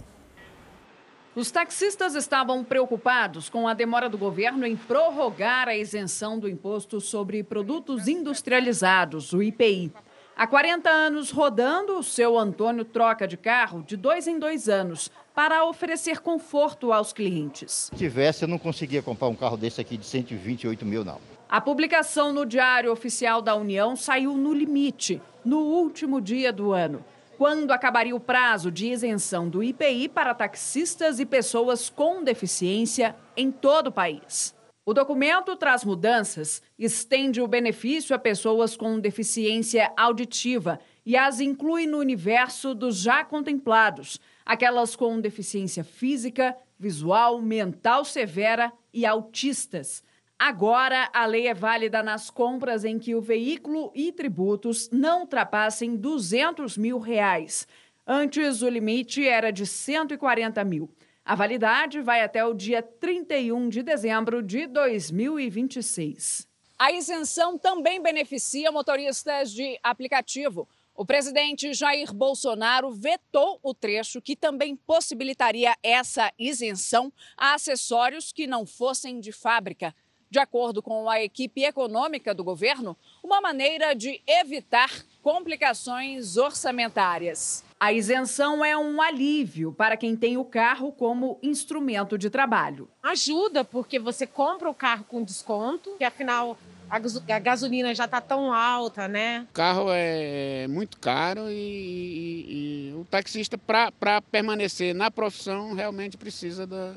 [1.33, 6.99] Os taxistas estavam preocupados com a demora do governo em prorrogar a isenção do Imposto
[6.99, 9.93] sobre Produtos Industrializados, o IPI.
[10.35, 15.09] Há 40 anos rodando, o seu Antônio troca de carro de dois em dois anos
[15.33, 17.89] para oferecer conforto aos clientes.
[17.91, 21.19] Se tivesse, eu não conseguia comprar um carro desse aqui de 128 mil, não.
[21.49, 27.03] A publicação no Diário Oficial da União saiu no limite, no último dia do ano,
[27.37, 33.51] quando acabaria o prazo de isenção do IPI para taxistas e pessoas com deficiência em
[33.51, 34.55] todo o país.
[34.85, 41.85] O documento traz mudanças, estende o benefício a pessoas com deficiência auditiva e as inclui
[41.85, 50.03] no universo dos já contemplados, aquelas com deficiência física, visual, mental severa e autistas.
[50.37, 55.95] Agora, a lei é válida nas compras em que o veículo e tributos não ultrapassem
[55.95, 57.67] 200 mil reais.
[58.05, 60.89] Antes, o limite era de 140 mil.
[61.23, 66.45] A validade vai até o dia 31 de dezembro de 2026.
[66.77, 70.67] A isenção também beneficia motoristas de aplicativo.
[70.95, 78.45] O presidente Jair Bolsonaro vetou o trecho que também possibilitaria essa isenção a acessórios que
[78.45, 79.95] não fossem de fábrica.
[80.29, 87.63] De acordo com a equipe econômica do governo, uma maneira de evitar complicações orçamentárias.
[87.79, 92.87] A isenção é um alívio para quem tem o carro como instrumento de trabalho.
[93.01, 96.57] Ajuda porque você compra o carro com desconto, que afinal
[96.89, 99.47] a gasolina já está tão alta, né?
[99.49, 106.17] O carro é muito caro e, e, e o taxista, para permanecer na profissão, realmente
[106.17, 106.93] precisa da,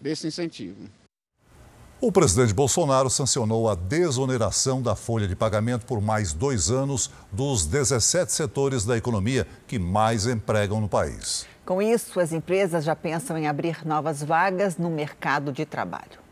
[0.00, 0.88] desse incentivo.
[2.00, 7.66] O presidente Bolsonaro sancionou a desoneração da folha de pagamento por mais dois anos dos
[7.66, 11.44] 17 setores da economia que mais empregam no país.
[11.66, 16.27] Com isso, as empresas já pensam em abrir novas vagas no mercado de trabalho.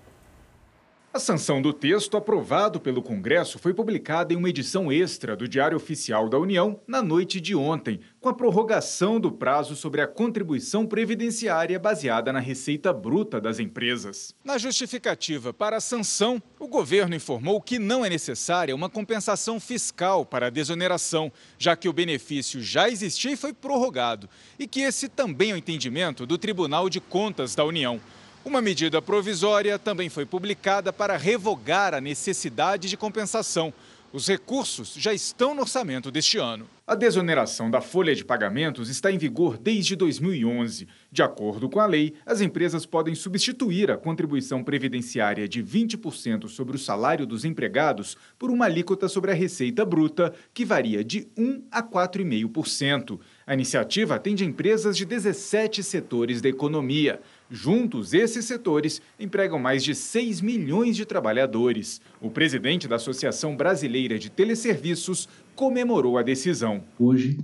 [1.17, 5.75] A sanção do texto aprovado pelo Congresso foi publicada em uma edição extra do Diário
[5.75, 10.85] Oficial da União na noite de ontem, com a prorrogação do prazo sobre a contribuição
[10.85, 14.35] previdenciária baseada na receita bruta das empresas.
[14.45, 20.23] Na justificativa para a sanção, o governo informou que não é necessária uma compensação fiscal
[20.27, 25.09] para a desoneração, já que o benefício já existia e foi prorrogado, e que esse
[25.09, 28.03] também é o entendimento do Tribunal de Contas da União.
[28.47, 33.75] Uma medida provisória também foi publicada para revogar a necessidade de compensação.
[34.13, 36.65] Os recursos já estão no orçamento deste ano.
[36.87, 40.87] A desoneração da folha de pagamentos está em vigor desde 2011.
[41.11, 46.77] De acordo com a lei, as empresas podem substituir a contribuição previdenciária de 20% sobre
[46.77, 51.65] o salário dos empregados por uma alíquota sobre a receita bruta, que varia de 1
[51.73, 53.19] a 4,5%.
[53.45, 57.21] A iniciativa atende empresas de 17 setores da economia.
[57.49, 62.01] Juntos, esses setores empregam mais de 6 milhões de trabalhadores.
[62.21, 66.83] O presidente da Associação Brasileira de Teleserviços comemorou a decisão.
[66.99, 67.39] Hoje,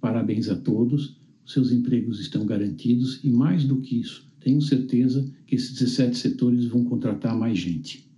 [0.00, 5.54] parabéns a todos, seus empregos estão garantidos e, mais do que isso, tenho certeza que
[5.54, 8.10] esses 17 setores vão contratar mais gente.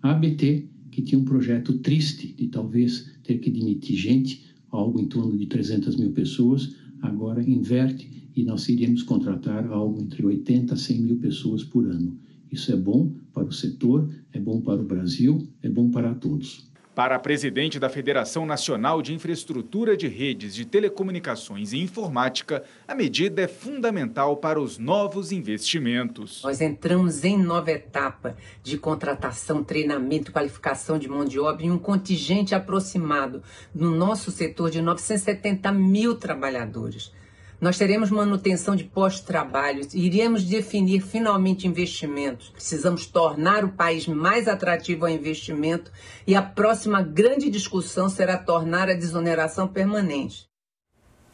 [0.00, 5.06] A ABT, que tinha um projeto triste de talvez ter que demitir gente, algo em
[5.06, 10.76] torno de 300 mil pessoas, agora inverte e nós iríamos contratar algo entre 80 a
[10.76, 12.18] 100 mil pessoas por ano.
[12.52, 16.70] Isso é bom para o setor, é bom para o Brasil, é bom para todos.
[16.94, 22.94] Para a presidente da Federação Nacional de Infraestrutura de Redes de Telecomunicações e Informática, a
[22.94, 26.40] medida é fundamental para os novos investimentos.
[26.42, 31.78] Nós entramos em nova etapa de contratação, treinamento, qualificação de mão de obra em um
[31.78, 33.42] contingente aproximado
[33.74, 37.12] no nosso setor de 970 mil trabalhadores.
[37.58, 42.50] Nós teremos manutenção de pós-trabalho, iremos definir finalmente investimentos.
[42.50, 45.90] Precisamos tornar o país mais atrativo ao investimento
[46.26, 50.46] e a próxima grande discussão será tornar a desoneração permanente.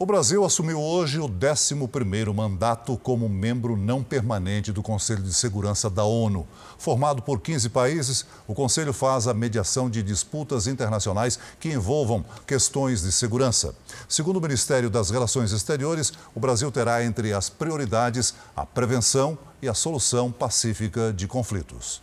[0.03, 5.89] O Brasil assumiu hoje o 11º mandato como membro não permanente do Conselho de Segurança
[5.89, 6.45] da ONU.
[6.77, 13.01] Formado por 15 países, o Conselho faz a mediação de disputas internacionais que envolvam questões
[13.01, 13.73] de segurança.
[14.09, 19.69] Segundo o Ministério das Relações Exteriores, o Brasil terá entre as prioridades a prevenção e
[19.69, 22.01] a solução pacífica de conflitos.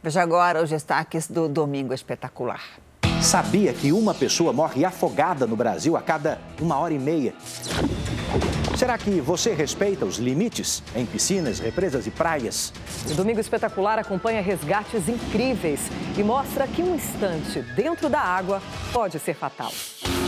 [0.00, 2.62] Veja agora os destaques do Domingo Espetacular.
[3.24, 7.32] Sabia que uma pessoa morre afogada no Brasil a cada uma hora e meia?
[8.76, 12.70] Será que você respeita os limites em piscinas, represas e praias?
[13.10, 15.80] O Domingo Espetacular acompanha resgates incríveis
[16.18, 18.60] e mostra que um instante dentro da água
[18.92, 19.72] pode ser fatal.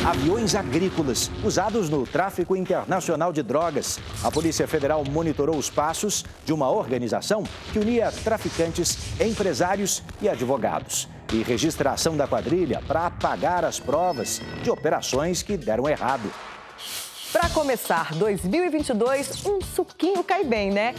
[0.03, 4.01] Aviões agrícolas usados no tráfico internacional de drogas.
[4.25, 11.15] A Polícia Federal monitorou os passos de uma organização que unia traficantes, empresários e advogados
[11.33, 16.31] e registra a ação da quadrilha para apagar as provas de operações que deram errado.
[17.33, 20.95] Para começar 2022, um suquinho cai bem, né?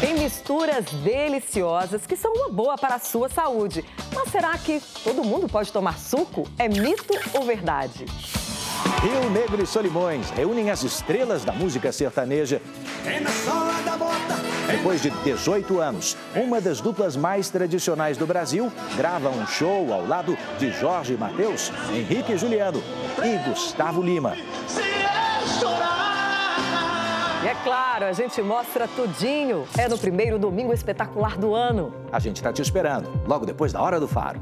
[0.00, 3.84] Tem misturas deliciosas que são uma boa para a sua saúde.
[4.14, 6.46] Mas será que todo mundo pode tomar suco?
[6.58, 8.04] É mito ou verdade?
[9.02, 12.60] Rio Negro e Solimões reúnem as estrelas da música sertaneja.
[14.70, 20.06] Depois de 18 anos, uma das duplas mais tradicionais do Brasil grava um show ao
[20.06, 22.82] lado de Jorge Mateus, Henrique e Juliano
[23.22, 24.34] e Gustavo Lima.
[27.42, 29.66] E é claro, a gente mostra tudinho.
[29.76, 31.92] É no primeiro domingo espetacular do ano.
[32.10, 34.40] A gente está te esperando, logo depois da Hora do Faro.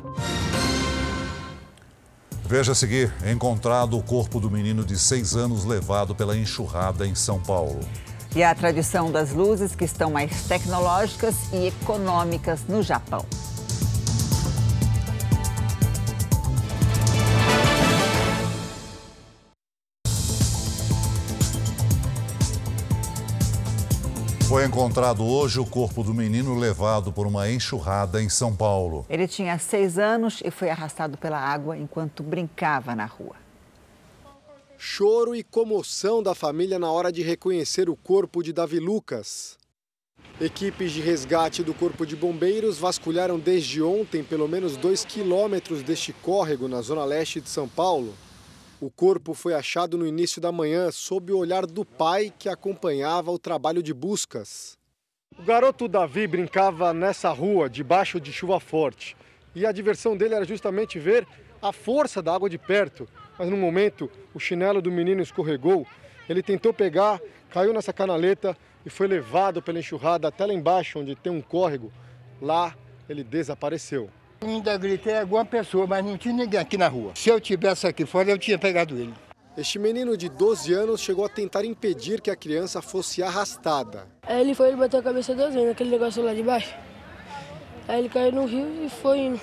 [2.53, 7.15] Veja a seguir: encontrado o corpo do menino de seis anos levado pela enxurrada em
[7.15, 7.81] São Paulo.
[8.37, 13.25] E a tradição das luzes que estão mais tecnológicas e econômicas no Japão.
[24.53, 29.07] Foi encontrado hoje o corpo do menino levado por uma enxurrada em São Paulo.
[29.09, 33.35] Ele tinha seis anos e foi arrastado pela água enquanto brincava na rua.
[34.77, 39.57] Choro e comoção da família na hora de reconhecer o corpo de Davi Lucas.
[40.39, 46.13] Equipes de resgate do Corpo de Bombeiros vasculharam desde ontem pelo menos dois quilômetros deste
[46.13, 48.13] córrego na zona leste de São Paulo
[48.83, 53.31] o corpo foi achado no início da manhã sob o olhar do pai que acompanhava
[53.31, 54.77] o trabalho de buscas.
[55.39, 59.17] O garoto Davi brincava nessa rua debaixo de chuva forte
[59.55, 61.25] e a diversão dele era justamente ver
[61.63, 63.09] a força da água de perto.
[63.39, 65.87] Mas no momento o chinelo do menino escorregou,
[66.29, 67.21] ele tentou pegar,
[67.51, 71.93] caiu nessa canaleta e foi levado pela enxurrada até lá embaixo, onde tem um córrego.
[72.41, 72.77] Lá
[73.09, 74.11] ele desapareceu.
[74.43, 77.13] Ainda gritei alguma pessoa, mas não tinha ninguém aqui na rua.
[77.15, 79.15] Se eu tivesse aqui fora, eu tinha pegado ele.
[79.57, 84.07] Este menino de 12 anos chegou a tentar impedir que a criança fosse arrastada.
[84.23, 86.75] Aí ele foi e bateu a cabeça duas vezes naquele negócio lá de baixo.
[87.87, 89.41] Aí ele caiu no rio e foi indo.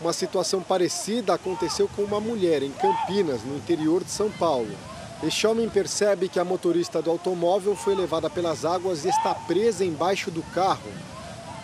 [0.00, 4.74] Uma situação parecida aconteceu com uma mulher em Campinas, no interior de São Paulo.
[5.22, 9.84] Este homem percebe que a motorista do automóvel foi levada pelas águas e está presa
[9.84, 10.90] embaixo do carro.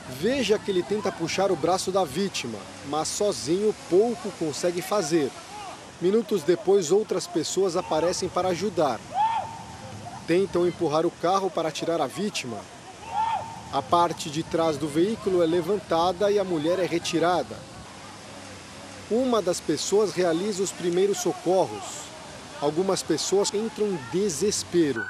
[0.08, 5.30] Veja que ele tenta puxar o braço da vítima, mas sozinho pouco consegue fazer.
[6.00, 9.00] Minutos depois, outras pessoas aparecem para ajudar.
[10.26, 12.58] Tentam empurrar o carro para tirar a vítima.
[13.72, 17.56] A parte de trás do veículo é levantada e a mulher é retirada.
[19.10, 22.04] Uma das pessoas realiza os primeiros socorros.
[22.60, 25.04] Algumas pessoas entram em desespero.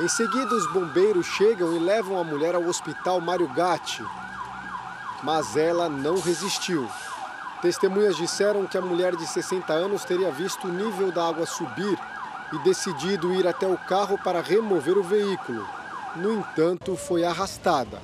[0.00, 4.04] Em seguida, os bombeiros chegam e levam a mulher ao hospital Mário Gatti.
[5.22, 6.88] Mas ela não resistiu.
[7.62, 11.96] Testemunhas disseram que a mulher de 60 anos teria visto o nível da água subir
[12.52, 15.64] e decidido ir até o carro para remover o veículo.
[16.16, 18.02] No entanto, foi arrastada.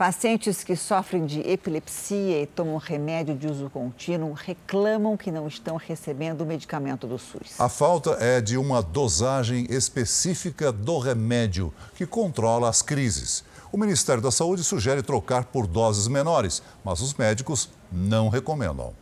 [0.00, 5.76] Pacientes que sofrem de epilepsia e tomam remédio de uso contínuo reclamam que não estão
[5.76, 7.60] recebendo o medicamento do SUS.
[7.60, 13.44] A falta é de uma dosagem específica do remédio que controla as crises.
[13.70, 18.94] O Ministério da Saúde sugere trocar por doses menores, mas os médicos não recomendam.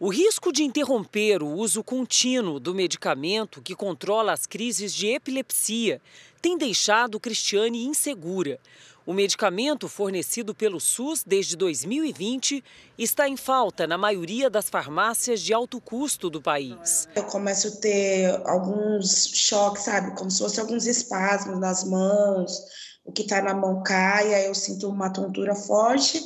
[0.00, 6.00] O risco de interromper o uso contínuo do medicamento que controla as crises de epilepsia
[6.42, 8.58] tem deixado Cristiane insegura.
[9.04, 12.62] O medicamento fornecido pelo SUS desde 2020
[12.96, 17.08] está em falta na maioria das farmácias de alto custo do país.
[17.16, 20.16] Eu começo a ter alguns choques, sabe?
[20.16, 22.62] Como se fosse alguns espasmos nas mãos,
[23.04, 26.22] o que está na mão cai, aí eu sinto uma tontura forte,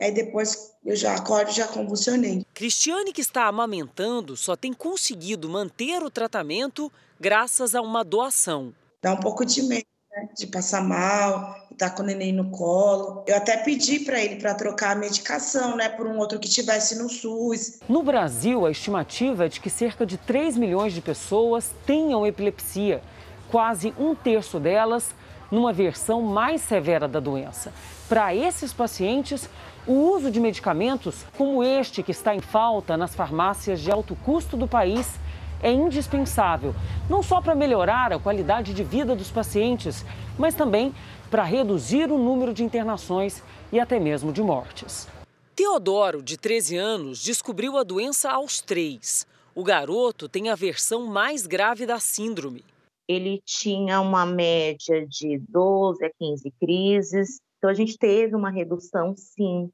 [0.00, 2.44] aí depois eu já acordo já convulsionei.
[2.54, 8.74] Cristiane, que está amamentando, só tem conseguido manter o tratamento graças a uma doação.
[9.02, 10.28] Dá um pouco de medo né?
[10.36, 13.24] de passar mal, tá com o neném no colo.
[13.26, 16.96] Eu até pedi para ele para trocar a medicação, né, por um outro que tivesse
[16.96, 17.80] no SUS.
[17.88, 23.02] No Brasil, a estimativa é de que cerca de 3 milhões de pessoas tenham epilepsia,
[23.50, 25.14] quase um terço delas
[25.50, 27.72] numa versão mais severa da doença.
[28.08, 29.48] Para esses pacientes,
[29.86, 34.56] o uso de medicamentos como este que está em falta nas farmácias de alto custo
[34.56, 35.18] do país
[35.62, 36.74] é indispensável,
[37.08, 40.04] não só para melhorar a qualidade de vida dos pacientes,
[40.38, 40.94] mas também
[41.34, 45.08] para reduzir o número de internações e até mesmo de mortes.
[45.56, 49.26] Teodoro, de 13 anos, descobriu a doença aos três.
[49.52, 52.64] O garoto tem a versão mais grave da síndrome.
[53.08, 59.16] Ele tinha uma média de 12 a 15 crises, então a gente teve uma redução,
[59.16, 59.68] sim,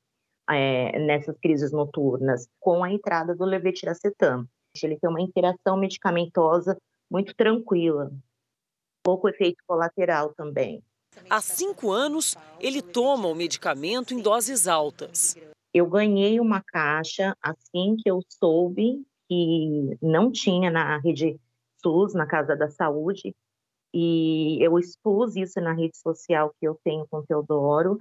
[0.49, 4.47] é, nessas crises noturnas, com a entrada do levetiracetam.
[4.83, 6.79] Ele tem uma interação medicamentosa
[7.11, 8.11] muito tranquila,
[9.05, 10.83] pouco efeito colateral também.
[11.29, 15.37] Há cinco anos, ele toma o medicamento em doses altas.
[15.73, 21.39] Eu ganhei uma caixa assim que eu soube que não tinha na rede
[21.81, 23.35] SUS, na Casa da Saúde,
[23.95, 27.97] e eu expus isso na rede social que eu tenho com o Teodoro,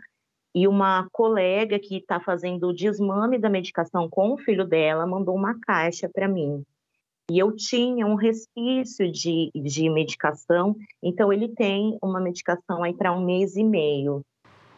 [0.56, 5.36] e uma colega que está fazendo o desmame da medicação com o filho dela mandou
[5.36, 6.64] uma caixa para mim.
[7.30, 13.16] E eu tinha um resquício de, de medicação, então ele tem uma medicação aí para
[13.16, 14.26] um mês e meio.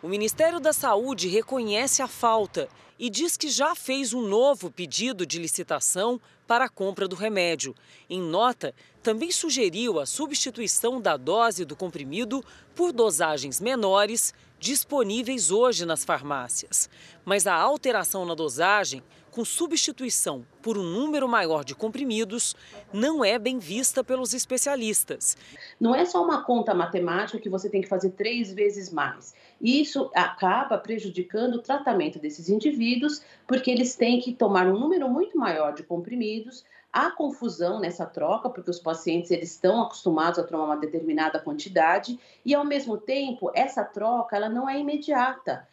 [0.04, 2.68] O Ministério da Saúde reconhece a falta
[3.00, 7.74] e diz que já fez um novo pedido de licitação para a compra do remédio.
[8.10, 12.44] Em nota, também sugeriu a substituição da dose do comprimido
[12.76, 16.90] por dosagens menores disponíveis hoje nas farmácias.
[17.26, 22.56] Mas a alteração na dosagem com substituição por um número maior de comprimidos
[22.94, 25.38] não é bem vista pelos especialistas.
[25.80, 29.34] Não é só uma conta matemática que você tem que fazer três vezes mais.
[29.62, 35.38] Isso acaba prejudicando o tratamento desses indivíduos, porque eles têm que tomar um número muito
[35.38, 36.66] maior de comprimidos.
[36.92, 42.20] Há confusão nessa troca, porque os pacientes eles estão acostumados a tomar uma determinada quantidade
[42.44, 45.66] e, ao mesmo tempo, essa troca ela não é imediata.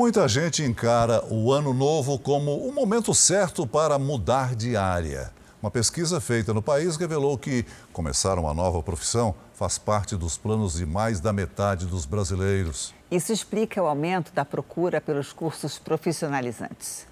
[0.00, 5.30] Muita gente encara o ano novo como o momento certo para mudar de área.
[5.60, 10.72] Uma pesquisa feita no país revelou que começar uma nova profissão faz parte dos planos
[10.78, 12.94] de mais da metade dos brasileiros.
[13.10, 17.06] Isso explica o aumento da procura pelos cursos profissionalizantes.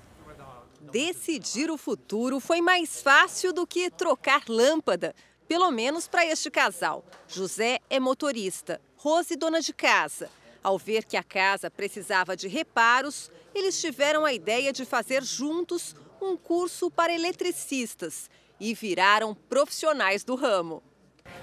[0.91, 5.15] Decidir o futuro foi mais fácil do que trocar lâmpada,
[5.47, 7.05] pelo menos para este casal.
[7.29, 10.31] José é motorista, Rose dona de casa.
[10.63, 15.95] Ao ver que a casa precisava de reparos, eles tiveram a ideia de fazer juntos
[16.21, 18.29] um curso para eletricistas
[18.61, 20.83] e viraram profissionais do ramo.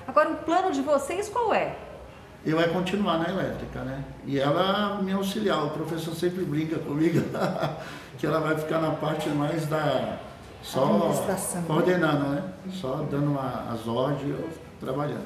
[0.07, 1.77] Agora, o plano de vocês qual é?
[2.45, 4.03] Eu é continuar na elétrica, né?
[4.23, 5.65] E ela me auxiliar.
[5.65, 7.19] O professor sempre brinca comigo
[8.19, 10.19] que ela vai ficar na parte mais da.
[10.61, 11.11] Só
[11.65, 12.43] coordenando, né?
[12.73, 14.49] Só dando uma, as ordens eu
[14.79, 15.25] trabalhando.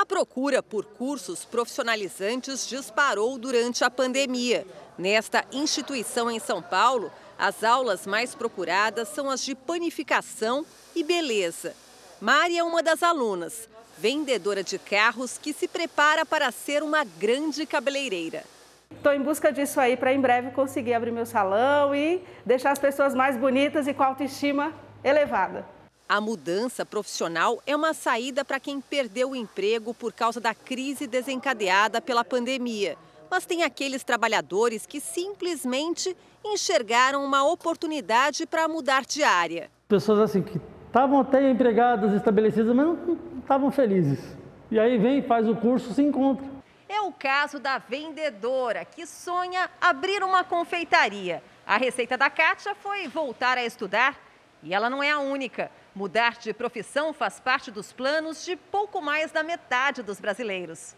[0.00, 4.66] A procura por cursos profissionalizantes disparou durante a pandemia.
[4.96, 10.64] Nesta instituição em São Paulo, as aulas mais procuradas são as de panificação
[10.96, 11.76] e beleza.
[12.18, 17.66] Mari é uma das alunas, vendedora de carros que se prepara para ser uma grande
[17.66, 18.44] cabeleireira.
[18.90, 22.78] Estou em busca disso aí para em breve conseguir abrir meu salão e deixar as
[22.78, 24.72] pessoas mais bonitas e com autoestima
[25.04, 25.66] elevada.
[26.10, 31.06] A mudança profissional é uma saída para quem perdeu o emprego por causa da crise
[31.06, 32.96] desencadeada pela pandemia.
[33.30, 39.70] Mas tem aqueles trabalhadores que simplesmente enxergaram uma oportunidade para mudar de área.
[39.86, 44.36] Pessoas assim que estavam até empregadas, estabelecidas, mas não estavam felizes.
[44.68, 46.44] E aí vem, faz o curso, se encontra.
[46.88, 51.40] É o caso da vendedora que sonha abrir uma confeitaria.
[51.64, 54.18] A receita da Kátia foi voltar a estudar
[54.60, 55.70] e ela não é a única.
[56.00, 60.94] Mudar de profissão faz parte dos planos de pouco mais da metade dos brasileiros.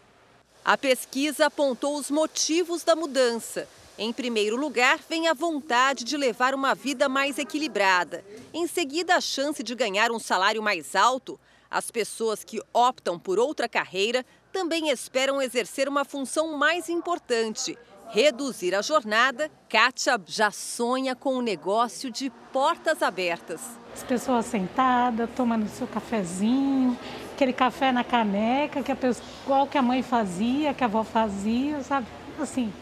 [0.63, 3.67] A pesquisa apontou os motivos da mudança.
[3.97, 8.23] Em primeiro lugar, vem a vontade de levar uma vida mais equilibrada.
[8.53, 11.37] Em seguida, a chance de ganhar um salário mais alto.
[11.69, 17.77] As pessoas que optam por outra carreira também esperam exercer uma função mais importante
[18.13, 23.59] reduzir a jornada, Kátia já sonha com um negócio de portas abertas.
[23.93, 26.97] As pessoas sentadas, tomando seu cafezinho,
[27.33, 31.03] aquele café na caneca, que a pessoa, igual que a mãe fazia, que a avó
[31.03, 32.07] fazia, sabe?
[32.41, 32.73] Assim.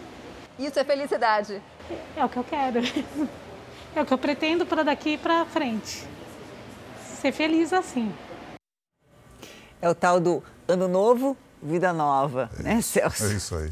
[0.57, 1.61] Isso é felicidade.
[2.15, 2.79] É o que eu quero.
[3.93, 6.07] É o que eu pretendo para daqui para frente.
[7.19, 8.09] Ser feliz assim.
[9.81, 13.25] É o tal do ano novo, vida nova, é né, Celso?
[13.25, 13.69] É isso aí.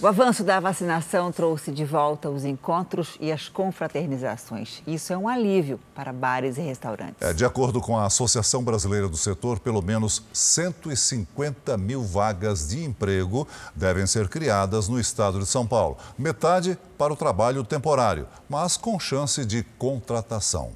[0.00, 4.82] O avanço da vacinação trouxe de volta os encontros e as confraternizações.
[4.84, 7.16] Isso é um alívio para bares e restaurantes.
[7.20, 12.82] É, de acordo com a Associação Brasileira do Setor, pelo menos 150 mil vagas de
[12.82, 15.96] emprego devem ser criadas no estado de São Paulo.
[16.18, 20.72] Metade para o trabalho temporário, mas com chance de contratação.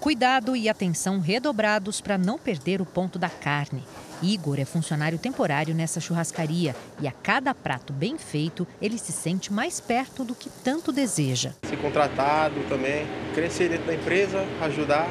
[0.00, 3.84] Cuidado e atenção redobrados para não perder o ponto da carne.
[4.22, 9.52] Igor é funcionário temporário nessa churrascaria e a cada prato bem feito, ele se sente
[9.52, 11.52] mais perto do que tanto deseja.
[11.62, 15.08] Ser contratado também, crescer dentro da empresa, ajudar.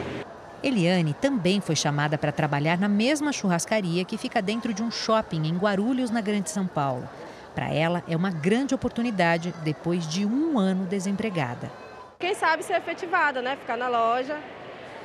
[0.61, 5.47] Eliane também foi chamada para trabalhar na mesma churrascaria que fica dentro de um shopping
[5.47, 7.07] em Guarulhos, na Grande São Paulo.
[7.55, 11.71] Para ela, é uma grande oportunidade depois de um ano desempregada.
[12.19, 13.55] Quem sabe ser efetivada, né?
[13.55, 14.37] Ficar na loja,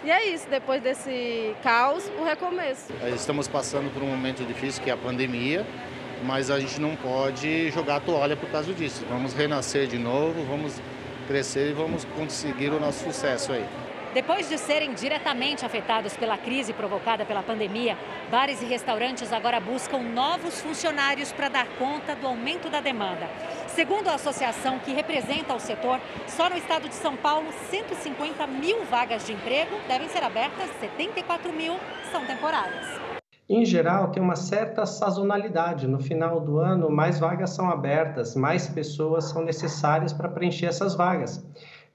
[0.04, 2.92] e é isso, depois desse caos, o recomeço.
[3.14, 5.66] Estamos passando por um momento difícil que é a pandemia,
[6.22, 9.04] mas a gente não pode jogar a toalha por causa disso.
[9.08, 10.80] Vamos renascer de novo, vamos
[11.26, 13.64] crescer e vamos conseguir o nosso sucesso aí.
[14.12, 17.98] Depois de serem diretamente afetados pela crise provocada pela pandemia,
[18.30, 23.28] bares e restaurantes agora buscam novos funcionários para dar conta do aumento da demanda.
[23.74, 25.98] Segundo a associação que representa o setor,
[26.28, 31.52] só no estado de São Paulo, 150 mil vagas de emprego devem ser abertas, 74
[31.52, 31.74] mil
[32.12, 32.86] são temporárias.
[33.48, 35.88] Em geral, tem uma certa sazonalidade.
[35.88, 40.94] No final do ano, mais vagas são abertas, mais pessoas são necessárias para preencher essas
[40.94, 41.44] vagas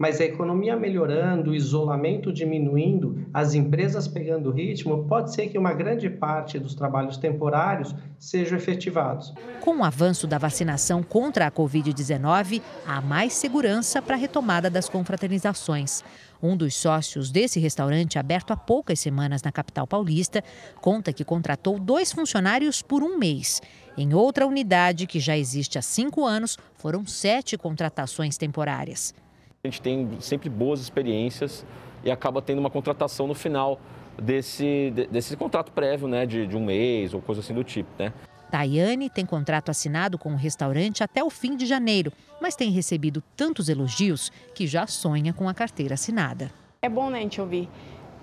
[0.02, 5.74] mas a economia melhorando, o isolamento diminuindo, as empresas pegando ritmo, pode ser que uma
[5.74, 9.34] grande parte dos trabalhos temporários sejam efetivados.
[9.60, 14.88] Com o avanço da vacinação contra a Covid-19, há mais segurança para a retomada das
[14.88, 16.02] confraternizações.
[16.42, 20.42] Um dos sócios desse restaurante, aberto há poucas semanas na capital paulista,
[20.80, 23.62] conta que contratou dois funcionários por um mês.
[23.98, 29.14] Em outra unidade, que já existe há cinco anos, foram sete contratações temporárias.
[29.62, 31.66] A gente tem sempre boas experiências
[32.02, 33.78] e acaba tendo uma contratação no final
[34.18, 38.14] desse, desse contrato prévio, né, de, de um mês ou coisa assim do tipo, né?
[38.50, 43.22] Tayane tem contrato assinado com o restaurante até o fim de janeiro, mas tem recebido
[43.36, 46.50] tantos elogios que já sonha com a carteira assinada.
[46.82, 47.68] É bom, né, a gente ouvir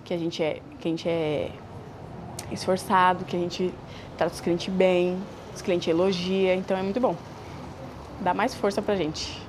[0.07, 1.53] que a gente é, que a gente é
[2.51, 3.75] esforçado, que a gente
[4.17, 5.19] trata os clientes bem,
[5.55, 7.15] os clientes elogiam, então é muito bom.
[8.23, 9.46] Dá mais força pra gente.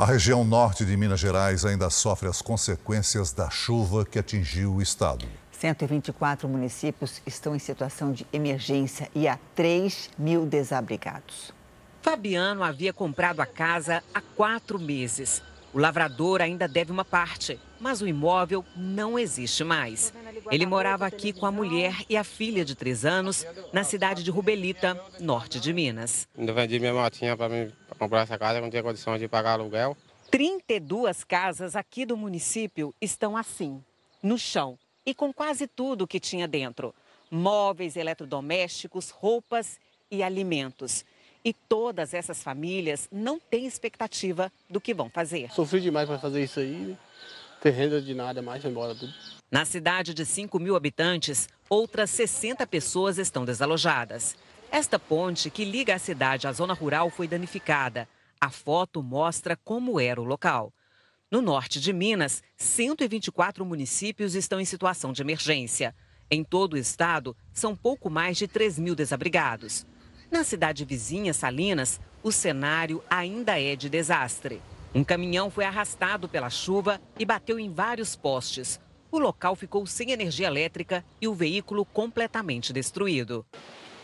[0.00, 4.80] A região norte de Minas Gerais ainda sofre as consequências da chuva que atingiu o
[4.80, 5.26] estado.
[5.52, 11.52] 124 municípios estão em situação de emergência e há 3 mil desabrigados.
[12.00, 15.42] Fabiano havia comprado a casa há quatro meses.
[15.70, 20.14] O lavrador ainda deve uma parte, mas o imóvel não existe mais.
[20.50, 24.30] Ele morava aqui com a mulher e a filha de três anos, na cidade de
[24.30, 26.26] Rubelita, norte de Minas.
[26.38, 27.68] Ainda vendi minha motinha para
[28.00, 29.94] comprar essa casa, não tinha condição de pagar aluguel.
[30.30, 33.84] 32 casas aqui do município estão assim,
[34.22, 36.94] no chão e com quase tudo que tinha dentro:
[37.30, 39.78] móveis, eletrodomésticos, roupas
[40.10, 41.04] e alimentos.
[41.44, 45.50] E todas essas famílias não têm expectativa do que vão fazer.
[45.52, 46.98] Sofri demais para fazer isso aí, né?
[47.62, 49.12] ter renda de nada mais, embora tudo.
[49.50, 54.36] Na cidade de 5 mil habitantes, outras 60 pessoas estão desalojadas.
[54.72, 58.08] Esta ponte que liga a cidade à zona rural foi danificada.
[58.40, 60.72] A foto mostra como era o local.
[61.28, 65.92] No norte de Minas, 124 municípios estão em situação de emergência.
[66.30, 69.84] Em todo o estado, são pouco mais de 3 mil desabrigados.
[70.30, 74.62] Na cidade vizinha, Salinas, o cenário ainda é de desastre.
[74.94, 78.80] Um caminhão foi arrastado pela chuva e bateu em vários postes.
[79.10, 83.44] O local ficou sem energia elétrica e o veículo completamente destruído.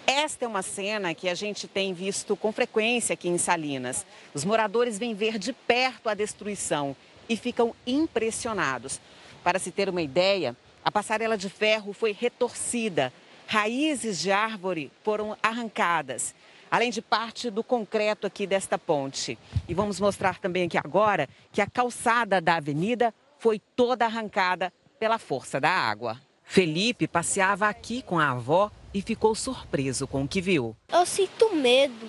[0.07, 4.07] Esta é uma cena que a gente tem visto com frequência aqui em Salinas.
[4.33, 6.95] Os moradores vêm ver de perto a destruição
[7.29, 9.01] e ficam impressionados.
[9.43, 13.13] Para se ter uma ideia, a passarela de ferro foi retorcida,
[13.49, 16.37] raízes de árvore foram arrancadas,
[16.71, 19.37] além de parte do concreto aqui desta ponte.
[19.69, 25.19] E vamos mostrar também aqui agora que a calçada da avenida foi toda arrancada pela
[25.19, 26.21] força da água.
[26.45, 30.75] Felipe passeava aqui com a avó e ficou surpreso com o que viu.
[30.91, 32.07] Eu sinto medo.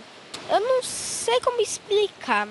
[0.50, 2.48] Eu não sei como explicar.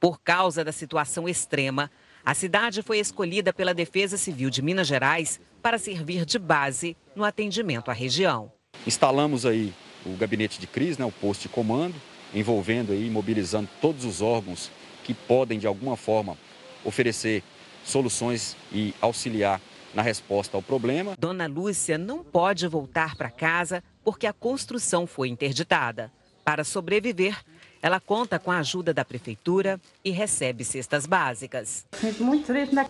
[0.00, 1.88] Por causa da situação extrema,
[2.24, 7.22] a cidade foi escolhida pela Defesa Civil de Minas Gerais para servir de base no
[7.22, 8.50] atendimento à região.
[8.84, 9.72] Instalamos aí
[10.04, 11.94] o gabinete de crise, né, o posto de comando,
[12.34, 14.72] envolvendo e mobilizando todos os órgãos
[15.04, 16.36] que podem de alguma forma
[16.84, 17.44] oferecer
[17.84, 19.60] soluções e auxiliar
[19.94, 21.14] na resposta ao problema.
[21.18, 26.12] Dona Lúcia não pode voltar para casa porque a construção foi interditada.
[26.44, 27.42] Para sobreviver,
[27.82, 31.86] ela conta com a ajuda da prefeitura e recebe cestas básicas.
[32.20, 32.88] Muito triste, né?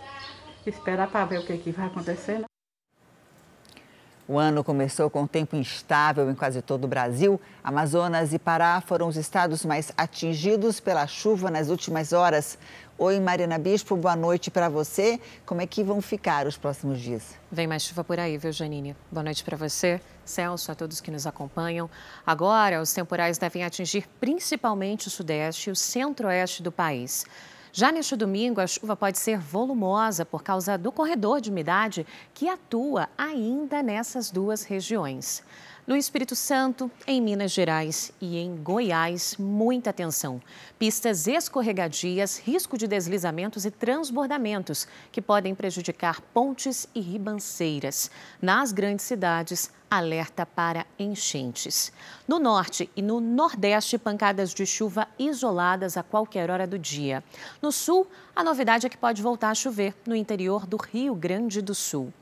[0.66, 2.40] Esperar para ver o que, que vai acontecer.
[2.40, 2.44] Né?
[4.28, 7.40] O ano começou com tempo instável em quase todo o Brasil.
[7.62, 12.58] Amazonas e Pará foram os estados mais atingidos pela chuva nas últimas horas.
[12.98, 15.20] Oi, Marina Bispo, boa noite para você.
[15.44, 17.36] Como é que vão ficar os próximos dias?
[17.52, 18.96] Vem mais chuva por aí, viu, Janine?
[19.12, 21.88] Boa noite para você, Celso, a todos que nos acompanham.
[22.26, 27.24] Agora, os temporais devem atingir principalmente o sudeste e o centro-oeste do país.
[27.78, 32.48] Já neste domingo, a chuva pode ser volumosa por causa do corredor de umidade que
[32.48, 35.44] atua ainda nessas duas regiões.
[35.86, 40.42] No Espírito Santo, em Minas Gerais e em Goiás, muita atenção.
[40.76, 48.10] Pistas escorregadias, risco de deslizamentos e transbordamentos que podem prejudicar pontes e ribanceiras.
[48.42, 51.92] Nas grandes cidades, alerta para enchentes.
[52.26, 57.22] No norte e no nordeste, pancadas de chuva isoladas a qualquer hora do dia.
[57.62, 61.62] No sul, a novidade é que pode voltar a chover no interior do Rio Grande
[61.62, 62.12] do Sul.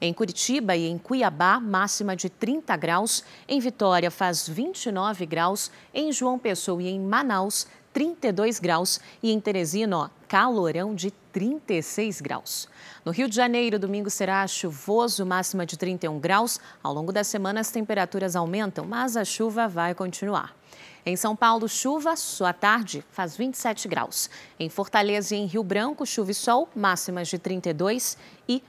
[0.00, 3.22] Em Curitiba e em Cuiabá, máxima de 30 graus.
[3.46, 5.70] Em Vitória, faz 29 graus.
[5.92, 12.20] Em João Pessoa e em Manaus, 32 graus e em Teresina, ó, calorão de 36
[12.22, 12.68] graus.
[13.04, 16.58] No Rio de Janeiro, domingo será chuvoso, máxima de 31 graus.
[16.82, 20.56] Ao longo da semana, as temperaturas aumentam, mas a chuva vai continuar.
[21.04, 22.14] Em São Paulo, chuva,
[22.46, 24.30] à tarde faz 27 graus.
[24.58, 28.16] Em Fortaleza e em Rio Branco, chuva e sol, máximas de 32
[28.48, 28.62] e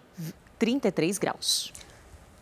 [0.62, 1.72] 33 graus.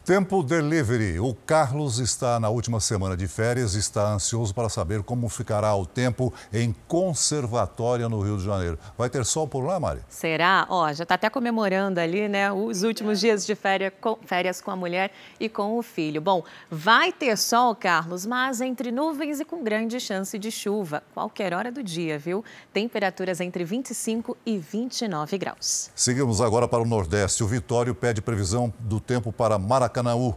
[0.10, 1.20] Tempo Delivery.
[1.20, 5.76] O Carlos está na última semana de férias e está ansioso para saber como ficará
[5.76, 8.80] o tempo em Conservatória, no Rio de Janeiro.
[8.98, 10.00] Vai ter sol por lá, Mari?
[10.10, 10.66] Será?
[10.68, 14.72] Ó, já está até comemorando ali, né, os últimos dias de férias com, férias com
[14.72, 16.20] a mulher e com o filho.
[16.20, 21.54] Bom, vai ter sol, Carlos, mas entre nuvens e com grande chance de chuva, qualquer
[21.54, 22.44] hora do dia, viu?
[22.74, 25.92] Temperaturas entre 25 e 29 graus.
[25.94, 27.44] Seguimos agora para o Nordeste.
[27.44, 30.36] O Vitório pede previsão do tempo para Maracanã Maracanaú,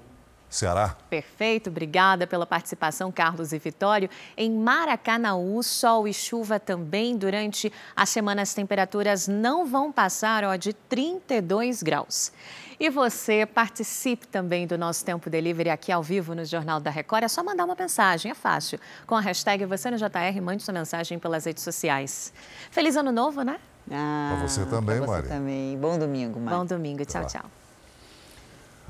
[0.50, 0.96] Ceará.
[1.08, 4.10] Perfeito, obrigada pela participação, Carlos e Vitório.
[4.36, 7.16] Em Maracanaú, sol e chuva também.
[7.16, 12.32] Durante a semana, as temperaturas não vão passar ó, de 32 graus.
[12.78, 17.22] E você participe também do nosso Tempo Delivery aqui ao vivo no Jornal da Record.
[17.22, 18.78] É só mandar uma mensagem, é fácil.
[19.06, 22.32] Com a hashtag Você no JR, mande sua mensagem pelas redes sociais.
[22.70, 23.58] Feliz Ano Novo, né?
[23.90, 25.28] Ah, para você também, pra você Mari.
[25.28, 25.78] também.
[25.78, 26.56] Bom domingo, Mari.
[26.58, 27.04] Bom domingo.
[27.06, 27.61] Tchau, tchau.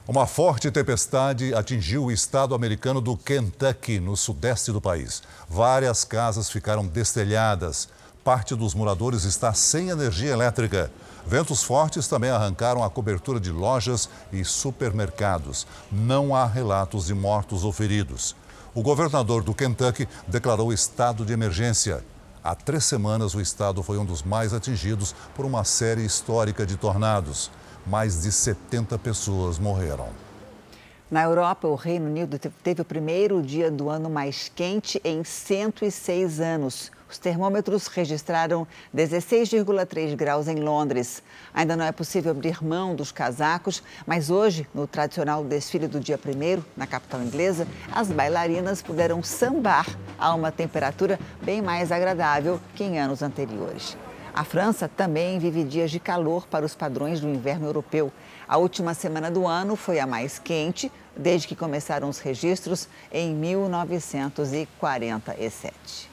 [0.09, 5.22] Uma forte tempestade atingiu o estado americano do Kentucky, no sudeste do país.
[5.48, 7.88] Várias casas ficaram destelhadas.
[8.24, 10.90] Parte dos moradores está sem energia elétrica.
[11.24, 15.68] Ventos fortes também arrancaram a cobertura de lojas e supermercados.
[15.90, 18.34] Não há relatos de mortos ou feridos.
[18.74, 22.05] O governador do Kentucky declarou estado de emergência.
[22.42, 26.76] Há três semanas, o estado foi um dos mais atingidos por uma série histórica de
[26.76, 27.53] tornados
[27.87, 30.09] mais de 70 pessoas morreram.
[31.12, 36.41] Na Europa, o Reino Unido teve o primeiro dia do ano mais quente em 106
[36.41, 36.91] anos.
[37.07, 38.66] Os termômetros registraram
[38.97, 41.22] 16,3 graus em Londres.
[41.53, 46.18] Ainda não é possível abrir mão dos casacos, mas hoje, no tradicional desfile do dia
[46.18, 49.87] 1 na capital inglesa, as bailarinas puderam sambar
[50.18, 53.95] a uma temperatura bem mais agradável que em anos anteriores.
[54.35, 58.11] A França também vive dias de calor para os padrões do inverno europeu.
[58.49, 63.35] A última semana do ano foi a mais quente desde que começaram os registros em
[63.35, 66.11] 1947.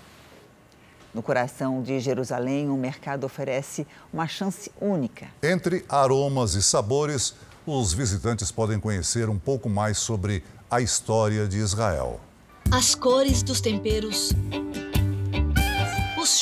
[1.13, 5.28] No coração de Jerusalém, o mercado oferece uma chance única.
[5.41, 7.34] Entre aromas e sabores,
[7.65, 12.20] os visitantes podem conhecer um pouco mais sobre a história de Israel.
[12.70, 14.88] As cores dos temperos os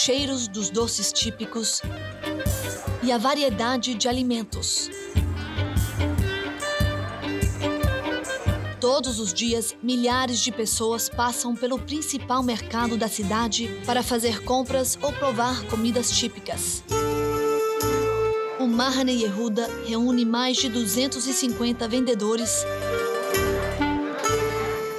[0.07, 1.81] cheiros dos doces típicos
[3.03, 4.89] e a variedade de alimentos.
[8.79, 14.97] Todos os dias, milhares de pessoas passam pelo principal mercado da cidade para fazer compras
[15.01, 16.85] ou provar comidas típicas.
[18.61, 22.63] O Mahane Yehuda reúne mais de 250 vendedores,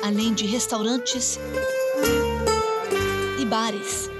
[0.02, 1.38] além de restaurantes
[3.38, 4.10] e bares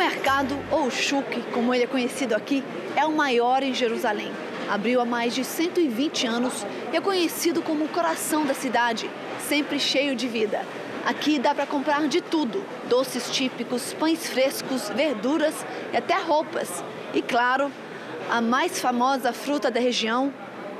[0.00, 2.64] mercado, ou Shuk, como ele é conhecido aqui,
[2.96, 4.32] é o maior em Jerusalém.
[4.66, 9.10] Abriu há mais de 120 anos e é conhecido como o coração da cidade,
[9.46, 10.62] sempre cheio de vida.
[11.04, 16.82] Aqui dá para comprar de tudo: doces típicos, pães frescos, verduras e até roupas.
[17.12, 17.70] E claro,
[18.30, 20.32] a mais famosa fruta da região,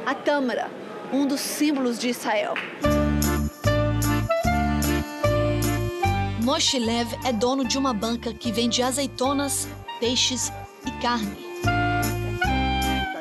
[0.06, 0.70] a tâmara,
[1.12, 2.54] um dos símbolos de Israel.
[6.42, 9.68] Moshe Lev é dono de uma banca que vende azeitonas,
[9.98, 10.50] peixes
[10.86, 11.36] e carne.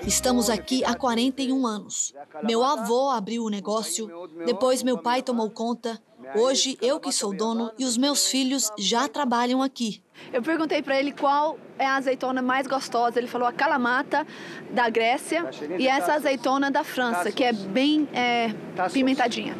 [0.07, 2.13] Estamos aqui há 41 anos.
[2.43, 4.09] Meu avô abriu o negócio,
[4.45, 6.01] depois meu pai tomou conta.
[6.33, 10.01] Hoje eu que sou dono e os meus filhos já trabalham aqui.
[10.31, 13.19] Eu perguntei para ele qual é a azeitona mais gostosa.
[13.19, 14.25] Ele falou a calamata
[14.71, 18.49] da Grécia e essa azeitona da França, que é bem é,
[18.93, 19.55] pimentadinha.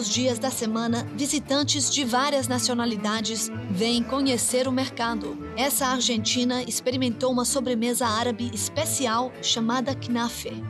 [0.00, 5.36] Os dias da semana, visitantes de várias nacionalidades vêm conhecer o mercado.
[5.58, 10.64] Essa argentina experimentou uma sobremesa árabe especial chamada knafe.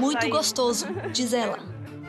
[0.00, 1.60] Muito gostoso, diz ela.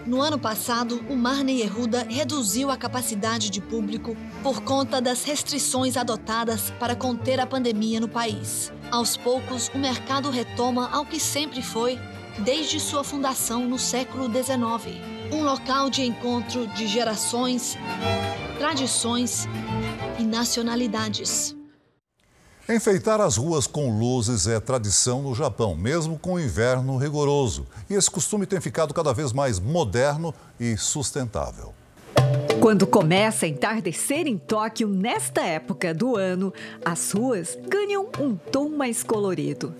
[0.03, 5.95] No ano passado, o Marne Yehuda reduziu a capacidade de público por conta das restrições
[5.95, 8.74] adotadas para conter a pandemia no país.
[8.89, 11.99] Aos poucos, o mercado retoma ao que sempre foi
[12.39, 17.75] desde sua fundação no século XIX um local de encontro de gerações,
[18.59, 19.47] tradições
[20.19, 21.55] e nacionalidades.
[22.69, 27.65] Enfeitar as ruas com luzes é tradição no Japão, mesmo com o inverno rigoroso.
[27.89, 31.73] E esse costume tem ficado cada vez mais moderno e sustentável.
[32.61, 36.53] Quando começa a entardecer em Tóquio, nesta época do ano,
[36.86, 39.75] as ruas ganham um tom mais colorido.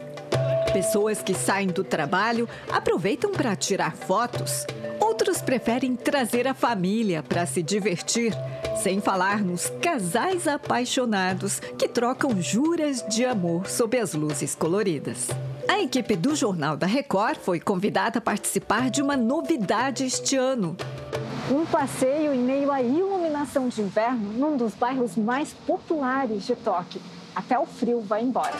[0.74, 4.66] Pessoas que saem do trabalho aproveitam para tirar fotos.
[5.24, 8.34] Outros preferem trazer a família para se divertir,
[8.76, 15.30] sem falar nos casais apaixonados que trocam juras de amor sob as luzes coloridas.
[15.65, 20.76] A equipe do Jornal da Record foi convidada a participar de uma novidade este ano.
[21.49, 27.01] Um passeio em meio à iluminação de inverno num dos bairros mais populares de Tóquio.
[27.34, 28.57] Até o frio vai embora.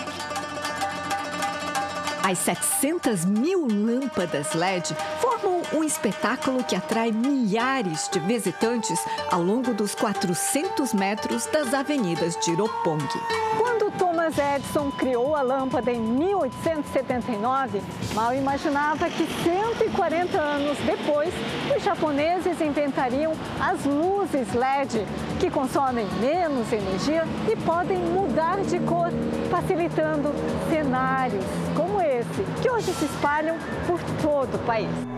[2.24, 8.98] As 700 mil lâmpadas LED formam um espetáculo que atrai milhares de visitantes
[9.30, 13.20] ao longo dos 400 metros das avenidas de Roppongi.
[13.58, 13.83] Quando
[14.24, 17.82] Thomas Edison criou a lâmpada em 1879,
[18.14, 21.34] mal imaginava que 140 anos depois,
[21.76, 25.06] os japoneses inventariam as luzes LED,
[25.42, 29.12] que consomem menos energia e podem mudar de cor,
[29.52, 30.34] facilitando
[30.70, 31.44] cenários
[31.76, 35.13] como esse, que hoje se espalham por todo o país.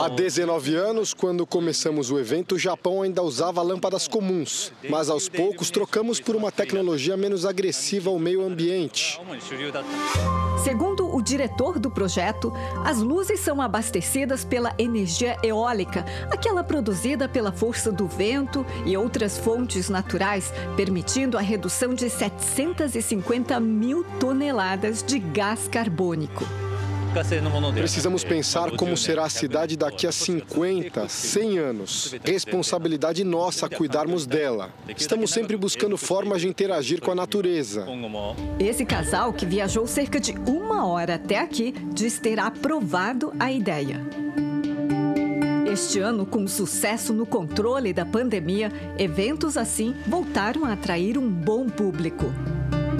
[0.00, 5.28] Há 19 anos, quando começamos o evento, o Japão ainda usava lâmpadas comuns, mas aos
[5.28, 9.20] poucos trocamos por uma tecnologia menos agressiva ao meio ambiente.
[10.62, 12.52] Segundo o diretor do projeto,
[12.84, 19.38] as luzes são abastecidas pela energia eólica, aquela produzida pela força do vento e outras
[19.38, 26.44] fontes naturais, permitindo a redução de 750 mil toneladas de gás carbônico.
[27.74, 32.14] Precisamos pensar como será a cidade daqui a 50, 100 anos.
[32.24, 34.70] Responsabilidade nossa cuidarmos dela.
[34.96, 37.86] Estamos sempre buscando formas de interagir com a natureza.
[38.58, 44.00] Esse casal, que viajou cerca de uma hora até aqui, diz ter aprovado a ideia.
[45.70, 51.66] Este ano, com sucesso no controle da pandemia, eventos assim voltaram a atrair um bom
[51.68, 52.26] público.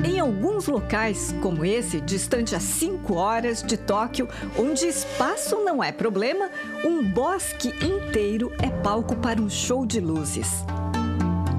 [0.05, 4.28] Em alguns locais, como esse, distante a 5 horas de Tóquio,
[4.59, 6.51] onde espaço não é problema,
[6.84, 10.64] um bosque inteiro é palco para um show de luzes.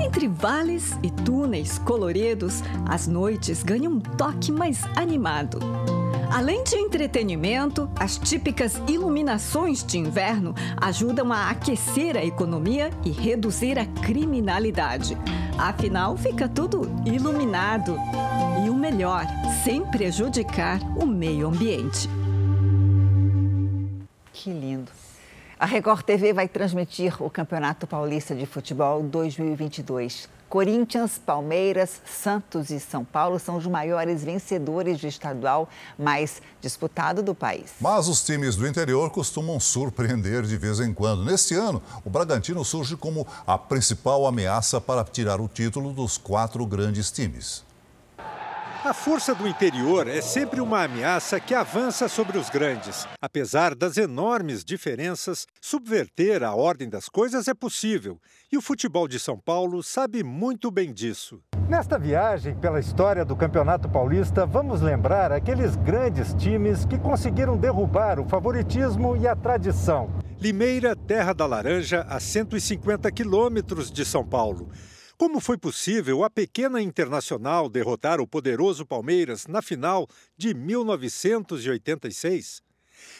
[0.03, 5.59] Entre vales e túneis coloridos, as noites ganham um toque mais animado.
[6.33, 13.77] Além de entretenimento, as típicas iluminações de inverno ajudam a aquecer a economia e reduzir
[13.77, 15.15] a criminalidade.
[15.59, 17.95] Afinal, fica tudo iluminado.
[18.65, 19.27] E o melhor,
[19.63, 22.09] sem prejudicar o meio ambiente.
[24.33, 24.91] Que lindo.
[25.59, 30.27] A Record TV vai transmitir o Campeonato Paulista de Futebol 2022.
[30.53, 37.33] Corinthians, Palmeiras, Santos e São Paulo são os maiores vencedores de estadual mais disputado do
[37.33, 37.71] país.
[37.81, 41.25] Mas os times do interior costumam surpreender de vez em quando.
[41.25, 46.63] Neste ano, o Bragantino surge como a principal ameaça para tirar o título dos quatro
[46.67, 47.63] grandes times.
[48.85, 53.07] A força do interior é sempre uma ameaça que avança sobre os grandes.
[53.21, 58.19] Apesar das enormes diferenças, subverter a ordem das coisas é possível.
[58.51, 61.41] E o futebol de São Paulo sabe muito bem disso.
[61.69, 68.19] Nesta viagem pela história do Campeonato Paulista, vamos lembrar aqueles grandes times que conseguiram derrubar
[68.19, 70.11] o favoritismo e a tradição.
[70.41, 74.69] Limeira, terra da laranja, a 150 quilômetros de São Paulo.
[75.17, 82.63] Como foi possível a pequena Internacional derrotar o poderoso Palmeiras na final de 1986?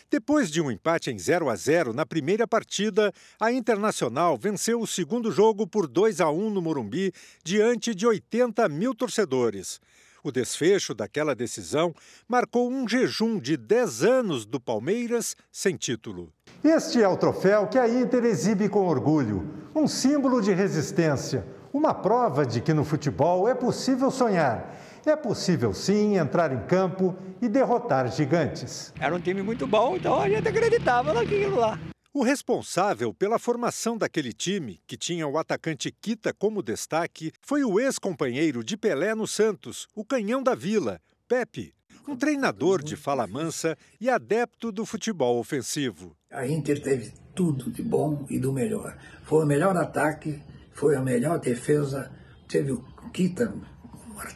[0.10, 4.88] Depois de um empate em 0 a 0 na primeira partida, a Internacional venceu o
[4.88, 7.14] segundo jogo por 2 a 1 no Morumbi,
[7.44, 9.80] diante de 80 mil torcedores.
[10.24, 11.94] O desfecho daquela decisão
[12.28, 16.32] marcou um jejum de 10 anos do Palmeiras sem título.
[16.64, 21.94] Este é o troféu que a Inter exibe com orgulho, um símbolo de resistência, uma
[21.94, 24.80] prova de que no futebol é possível sonhar.
[25.06, 28.94] É possível sim entrar em campo e derrotar gigantes.
[29.00, 31.78] Era um time muito bom, então a gente acreditava naquilo lá.
[32.14, 37.80] O responsável pela formação daquele time, que tinha o atacante Quita como destaque, foi o
[37.80, 41.74] ex-companheiro de Pelé no Santos, o canhão da Vila, Pepe,
[42.08, 46.16] um treinador de fala mansa e adepto do futebol ofensivo.
[46.30, 48.96] A Inter teve tudo de bom e do melhor.
[49.24, 50.40] Foi o melhor ataque,
[50.74, 52.12] foi a melhor defesa,
[52.48, 53.54] teve o Kita,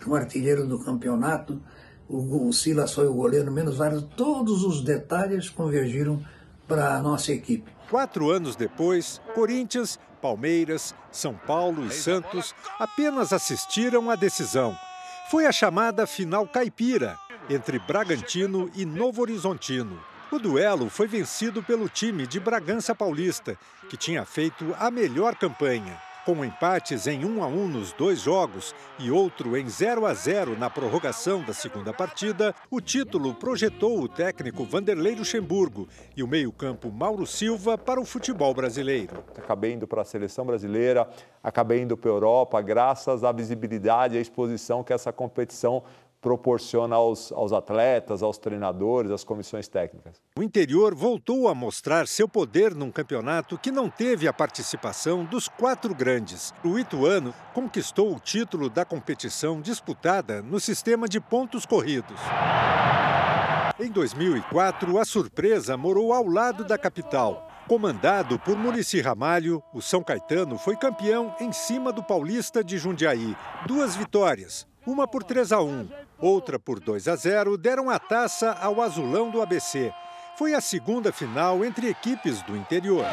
[0.05, 1.61] um artilheiro do campeonato,
[2.09, 6.23] o, Silas foi o goleiro, menos vários, todos os detalhes convergiram
[6.67, 7.69] para a nossa equipe.
[7.89, 14.75] Quatro anos depois, Corinthians, Palmeiras, São Paulo e Santos apenas assistiram à decisão.
[15.29, 17.17] Foi a chamada final caipira
[17.49, 19.99] entre Bragantino e Novo Horizontino.
[20.31, 23.57] O duelo foi vencido pelo time de Bragança Paulista,
[23.89, 26.06] que tinha feito a melhor campanha.
[26.27, 30.59] Com empates em 1 a 1 nos dois jogos e outro em 0 a 0
[30.59, 36.91] na prorrogação da segunda partida, o título projetou o técnico Vanderlei Luxemburgo e o meio-campo
[36.91, 39.23] Mauro Silva para o futebol brasileiro.
[39.37, 41.07] Acabei indo para a seleção brasileira,
[41.41, 45.81] acabei indo para a Europa, graças à visibilidade e à exposição que essa competição
[46.27, 50.21] proporciona aos, aos atletas, aos treinadores, às comissões técnicas.
[50.37, 55.47] O interior voltou a mostrar seu poder num campeonato que não teve a participação dos
[55.47, 56.53] quatro grandes.
[56.65, 62.19] O Ituano conquistou o título da competição disputada no sistema de pontos corridos.
[63.79, 67.47] Em 2004, a surpresa morou ao lado da capital.
[67.69, 73.33] Comandado por Murici Ramalho, o São Caetano foi campeão em cima do Paulista de Jundiaí.
[73.65, 75.87] Duas vitórias, uma por 3 a 1,
[76.19, 79.93] outra por 2 a 0, deram a taça ao Azulão do ABC.
[80.37, 83.05] Foi a segunda final entre equipes do interior.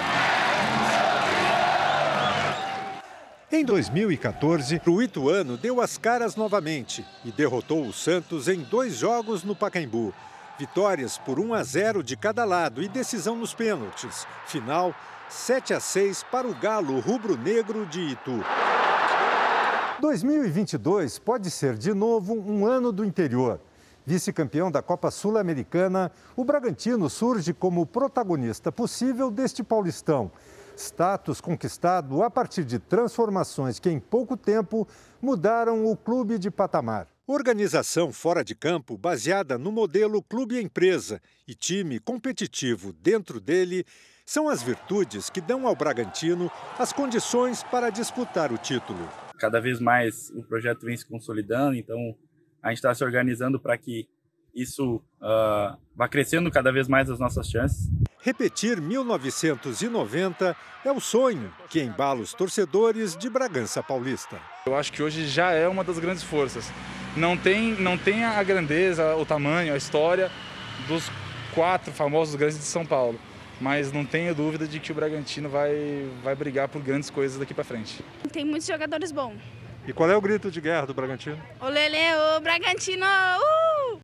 [3.50, 9.44] Em 2014, o Ituano deu as caras novamente e derrotou o Santos em dois jogos
[9.44, 10.12] no Pacaembu.
[10.58, 14.26] Vitórias por 1 a 0 de cada lado e decisão nos pênaltis.
[14.46, 14.94] Final
[15.28, 18.42] 7 a 6 para o Galo rubro-negro de Itu.
[20.04, 23.58] 2022 pode ser de novo um ano do interior.
[24.04, 30.30] Vice-campeão da Copa Sul-Americana, o Bragantino surge como protagonista possível deste Paulistão.
[30.76, 34.86] Status conquistado a partir de transformações que, em pouco tempo,
[35.22, 37.08] mudaram o clube de patamar.
[37.26, 43.86] Organização fora de campo baseada no modelo clube-empresa e time competitivo dentro dele
[44.26, 49.78] são as virtudes que dão ao Bragantino as condições para disputar o título cada vez
[49.78, 52.16] mais o projeto vem se consolidando, então
[52.62, 54.08] a gente está se organizando para que
[54.54, 57.90] isso uh, vá crescendo cada vez mais as nossas chances.
[58.22, 64.40] Repetir 1990 é o sonho que embala os torcedores de Bragança Paulista.
[64.64, 66.72] Eu acho que hoje já é uma das grandes forças.
[67.14, 70.30] Não tem, não tem a grandeza, o tamanho, a história
[70.88, 71.10] dos
[71.54, 73.20] quatro famosos grandes de São Paulo
[73.64, 77.54] mas não tenho dúvida de que o Bragantino vai, vai brigar por grandes coisas daqui
[77.54, 78.04] para frente.
[78.30, 79.40] Tem muitos jogadores bons.
[79.88, 81.40] E qual é o grito de guerra do Bragantino?
[81.58, 81.96] O Lele,
[82.36, 83.06] o Bragantino!
[83.06, 84.00] Uh!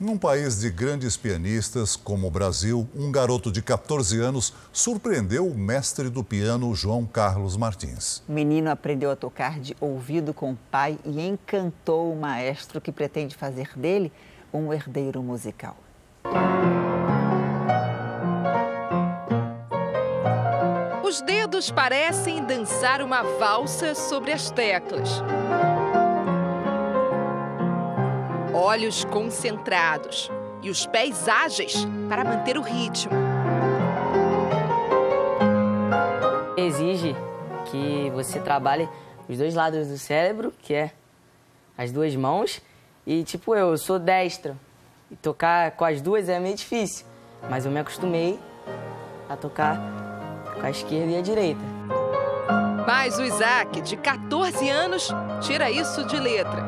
[0.00, 5.56] Num país de grandes pianistas como o Brasil, um garoto de 14 anos surpreendeu o
[5.56, 8.20] mestre do piano, João Carlos Martins.
[8.28, 12.90] O menino aprendeu a tocar de ouvido com o pai e encantou o maestro que
[12.90, 14.10] pretende fazer dele
[14.52, 15.76] um herdeiro musical.
[21.12, 25.20] Os dedos parecem dançar uma valsa sobre as teclas.
[28.54, 30.30] Olhos concentrados
[30.62, 33.12] e os pés ágeis para manter o ritmo.
[36.56, 37.14] Exige
[37.70, 38.88] que você trabalhe
[39.28, 40.92] os dois lados do cérebro, que é
[41.76, 42.62] as duas mãos.
[43.06, 44.58] E tipo eu, eu sou destro.
[45.10, 47.04] E tocar com as duas é meio difícil.
[47.50, 48.40] Mas eu me acostumei
[49.28, 50.01] a tocar
[50.54, 51.60] com a esquerda e a direita.
[52.86, 55.08] Mas o Isaac, de 14 anos,
[55.40, 56.66] tira isso de letra.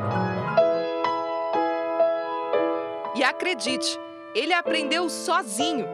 [3.15, 3.99] E acredite,
[4.33, 5.85] ele aprendeu sozinho,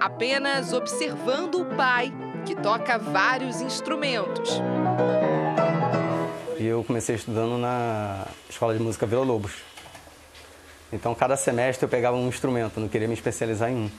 [0.00, 2.12] apenas observando o pai,
[2.44, 4.60] que toca vários instrumentos.
[6.58, 9.52] E eu comecei estudando na Escola de Música Vila Lobos.
[10.92, 13.90] Então, cada semestre eu pegava um instrumento, não queria me especializar em um.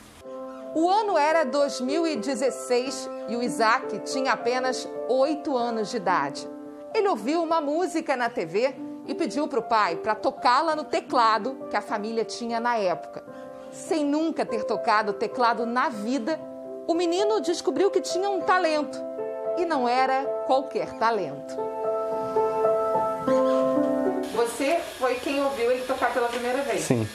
[0.78, 6.46] O ano era 2016 e o Isaac tinha apenas 8 anos de idade.
[6.94, 8.76] Ele ouviu uma música na TV
[9.08, 13.24] e pediu para o pai para tocá-la no teclado que a família tinha na época.
[13.72, 16.38] Sem nunca ter tocado teclado na vida,
[16.88, 19.00] o menino descobriu que tinha um talento
[19.58, 21.56] e não era qualquer talento.
[24.36, 26.82] Você foi quem ouviu ele tocar pela primeira vez?
[26.82, 27.08] Sim.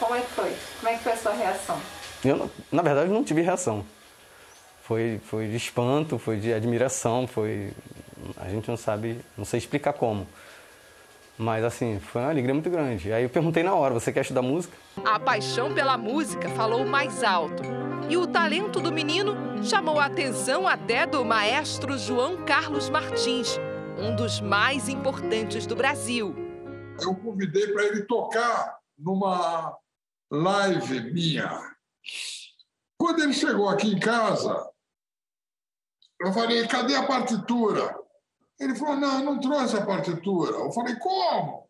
[0.00, 0.56] Como é que foi?
[0.80, 1.80] Como é que foi a sua reação?
[2.24, 3.84] Eu, na verdade, não tive reação.
[4.82, 7.72] Foi, foi de espanto, foi de admiração, foi.
[8.36, 10.26] A gente não sabe, não sei explicar como.
[11.36, 13.12] Mas assim, foi uma alegria muito grande.
[13.12, 14.76] Aí eu perguntei na hora: você quer estudar música?
[15.04, 17.62] A paixão pela música falou mais alto.
[18.08, 23.58] E o talento do menino chamou a atenção até do maestro João Carlos Martins,
[23.98, 26.36] um dos mais importantes do Brasil.
[27.00, 29.76] Eu convidei para ele tocar numa
[30.30, 31.73] live minha
[32.96, 34.70] quando ele chegou aqui em casa,
[36.20, 37.98] eu falei: cadê a partitura?
[38.58, 40.52] Ele falou: não, não trouxe a partitura.
[40.52, 41.68] Eu falei: como?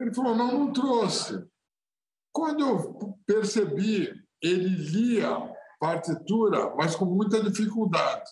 [0.00, 1.46] Ele falou: não, não trouxe.
[2.32, 8.30] Quando eu percebi, ele lia partitura, mas com muita dificuldade.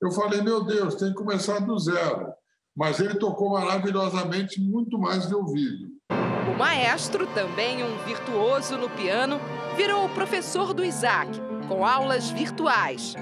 [0.00, 2.32] Eu falei, meu Deus, tem que começar do zero.
[2.74, 5.91] Mas ele tocou maravilhosamente, muito mais de ouvido.
[6.52, 9.40] O maestro, também um virtuoso no piano,
[9.76, 11.30] virou professor do Isaac,
[11.68, 13.14] com aulas virtuais.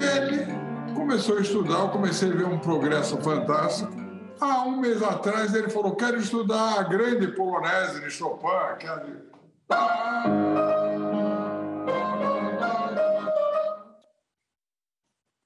[0.00, 0.46] Ele
[0.94, 3.92] começou a estudar, eu comecei a ver um progresso fantástico.
[4.40, 9.28] Há um mês atrás ele falou: quero estudar a grande polonese de Chopin, quero.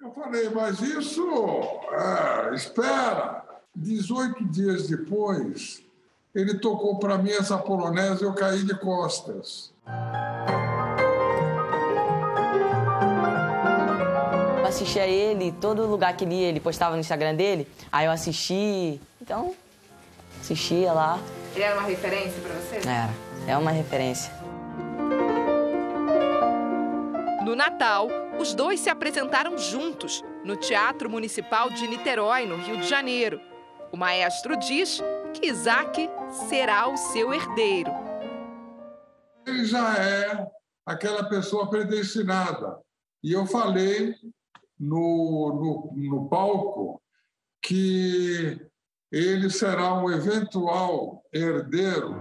[0.00, 1.24] Eu falei, mas isso,
[1.92, 3.42] é, espera.
[3.74, 5.82] 18 dias depois,
[6.34, 9.72] ele tocou para mim essa polonesa e eu caí de costas.
[14.58, 18.12] Eu assistia ele, todo lugar que ele ia, ele postava no Instagram dele, aí eu
[18.12, 19.54] assisti, então,
[20.40, 21.18] assistia lá.
[21.54, 22.88] Ele era uma referência para você?
[22.88, 23.10] Era,
[23.46, 24.32] é uma referência.
[27.44, 28.08] No Natal,
[28.38, 33.38] os dois se apresentaram juntos no Teatro Municipal de Niterói, no Rio de Janeiro.
[33.92, 35.02] O maestro diz
[35.34, 36.08] que Isaac
[36.48, 37.90] será o seu herdeiro.
[39.46, 40.46] Ele já é
[40.86, 42.78] aquela pessoa predestinada.
[43.22, 44.14] E eu falei
[44.80, 47.02] no, no, no palco
[47.62, 48.58] que
[49.12, 52.14] ele será um eventual herdeiro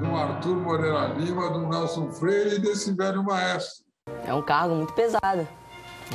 [0.00, 3.84] do Arthur Moreira Lima, do Nelson Freire e desse velho maestro.
[4.24, 5.46] É um cargo muito pesado.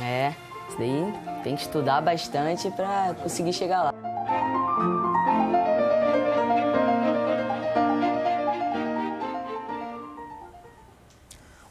[0.02, 0.34] É,
[0.68, 4.13] isso daí tem que estudar bastante para conseguir chegar lá.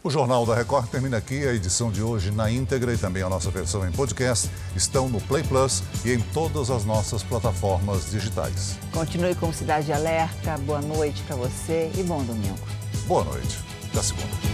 [0.03, 1.47] O Jornal da Record termina aqui.
[1.47, 5.21] A edição de hoje na íntegra e também a nossa versão em podcast estão no
[5.21, 8.77] Play Plus e em todas as nossas plataformas digitais.
[8.91, 10.57] Continue com Cidade Alerta.
[10.57, 12.59] Boa noite para você e bom domingo.
[13.07, 13.57] Boa noite.
[13.91, 14.52] Até segunda.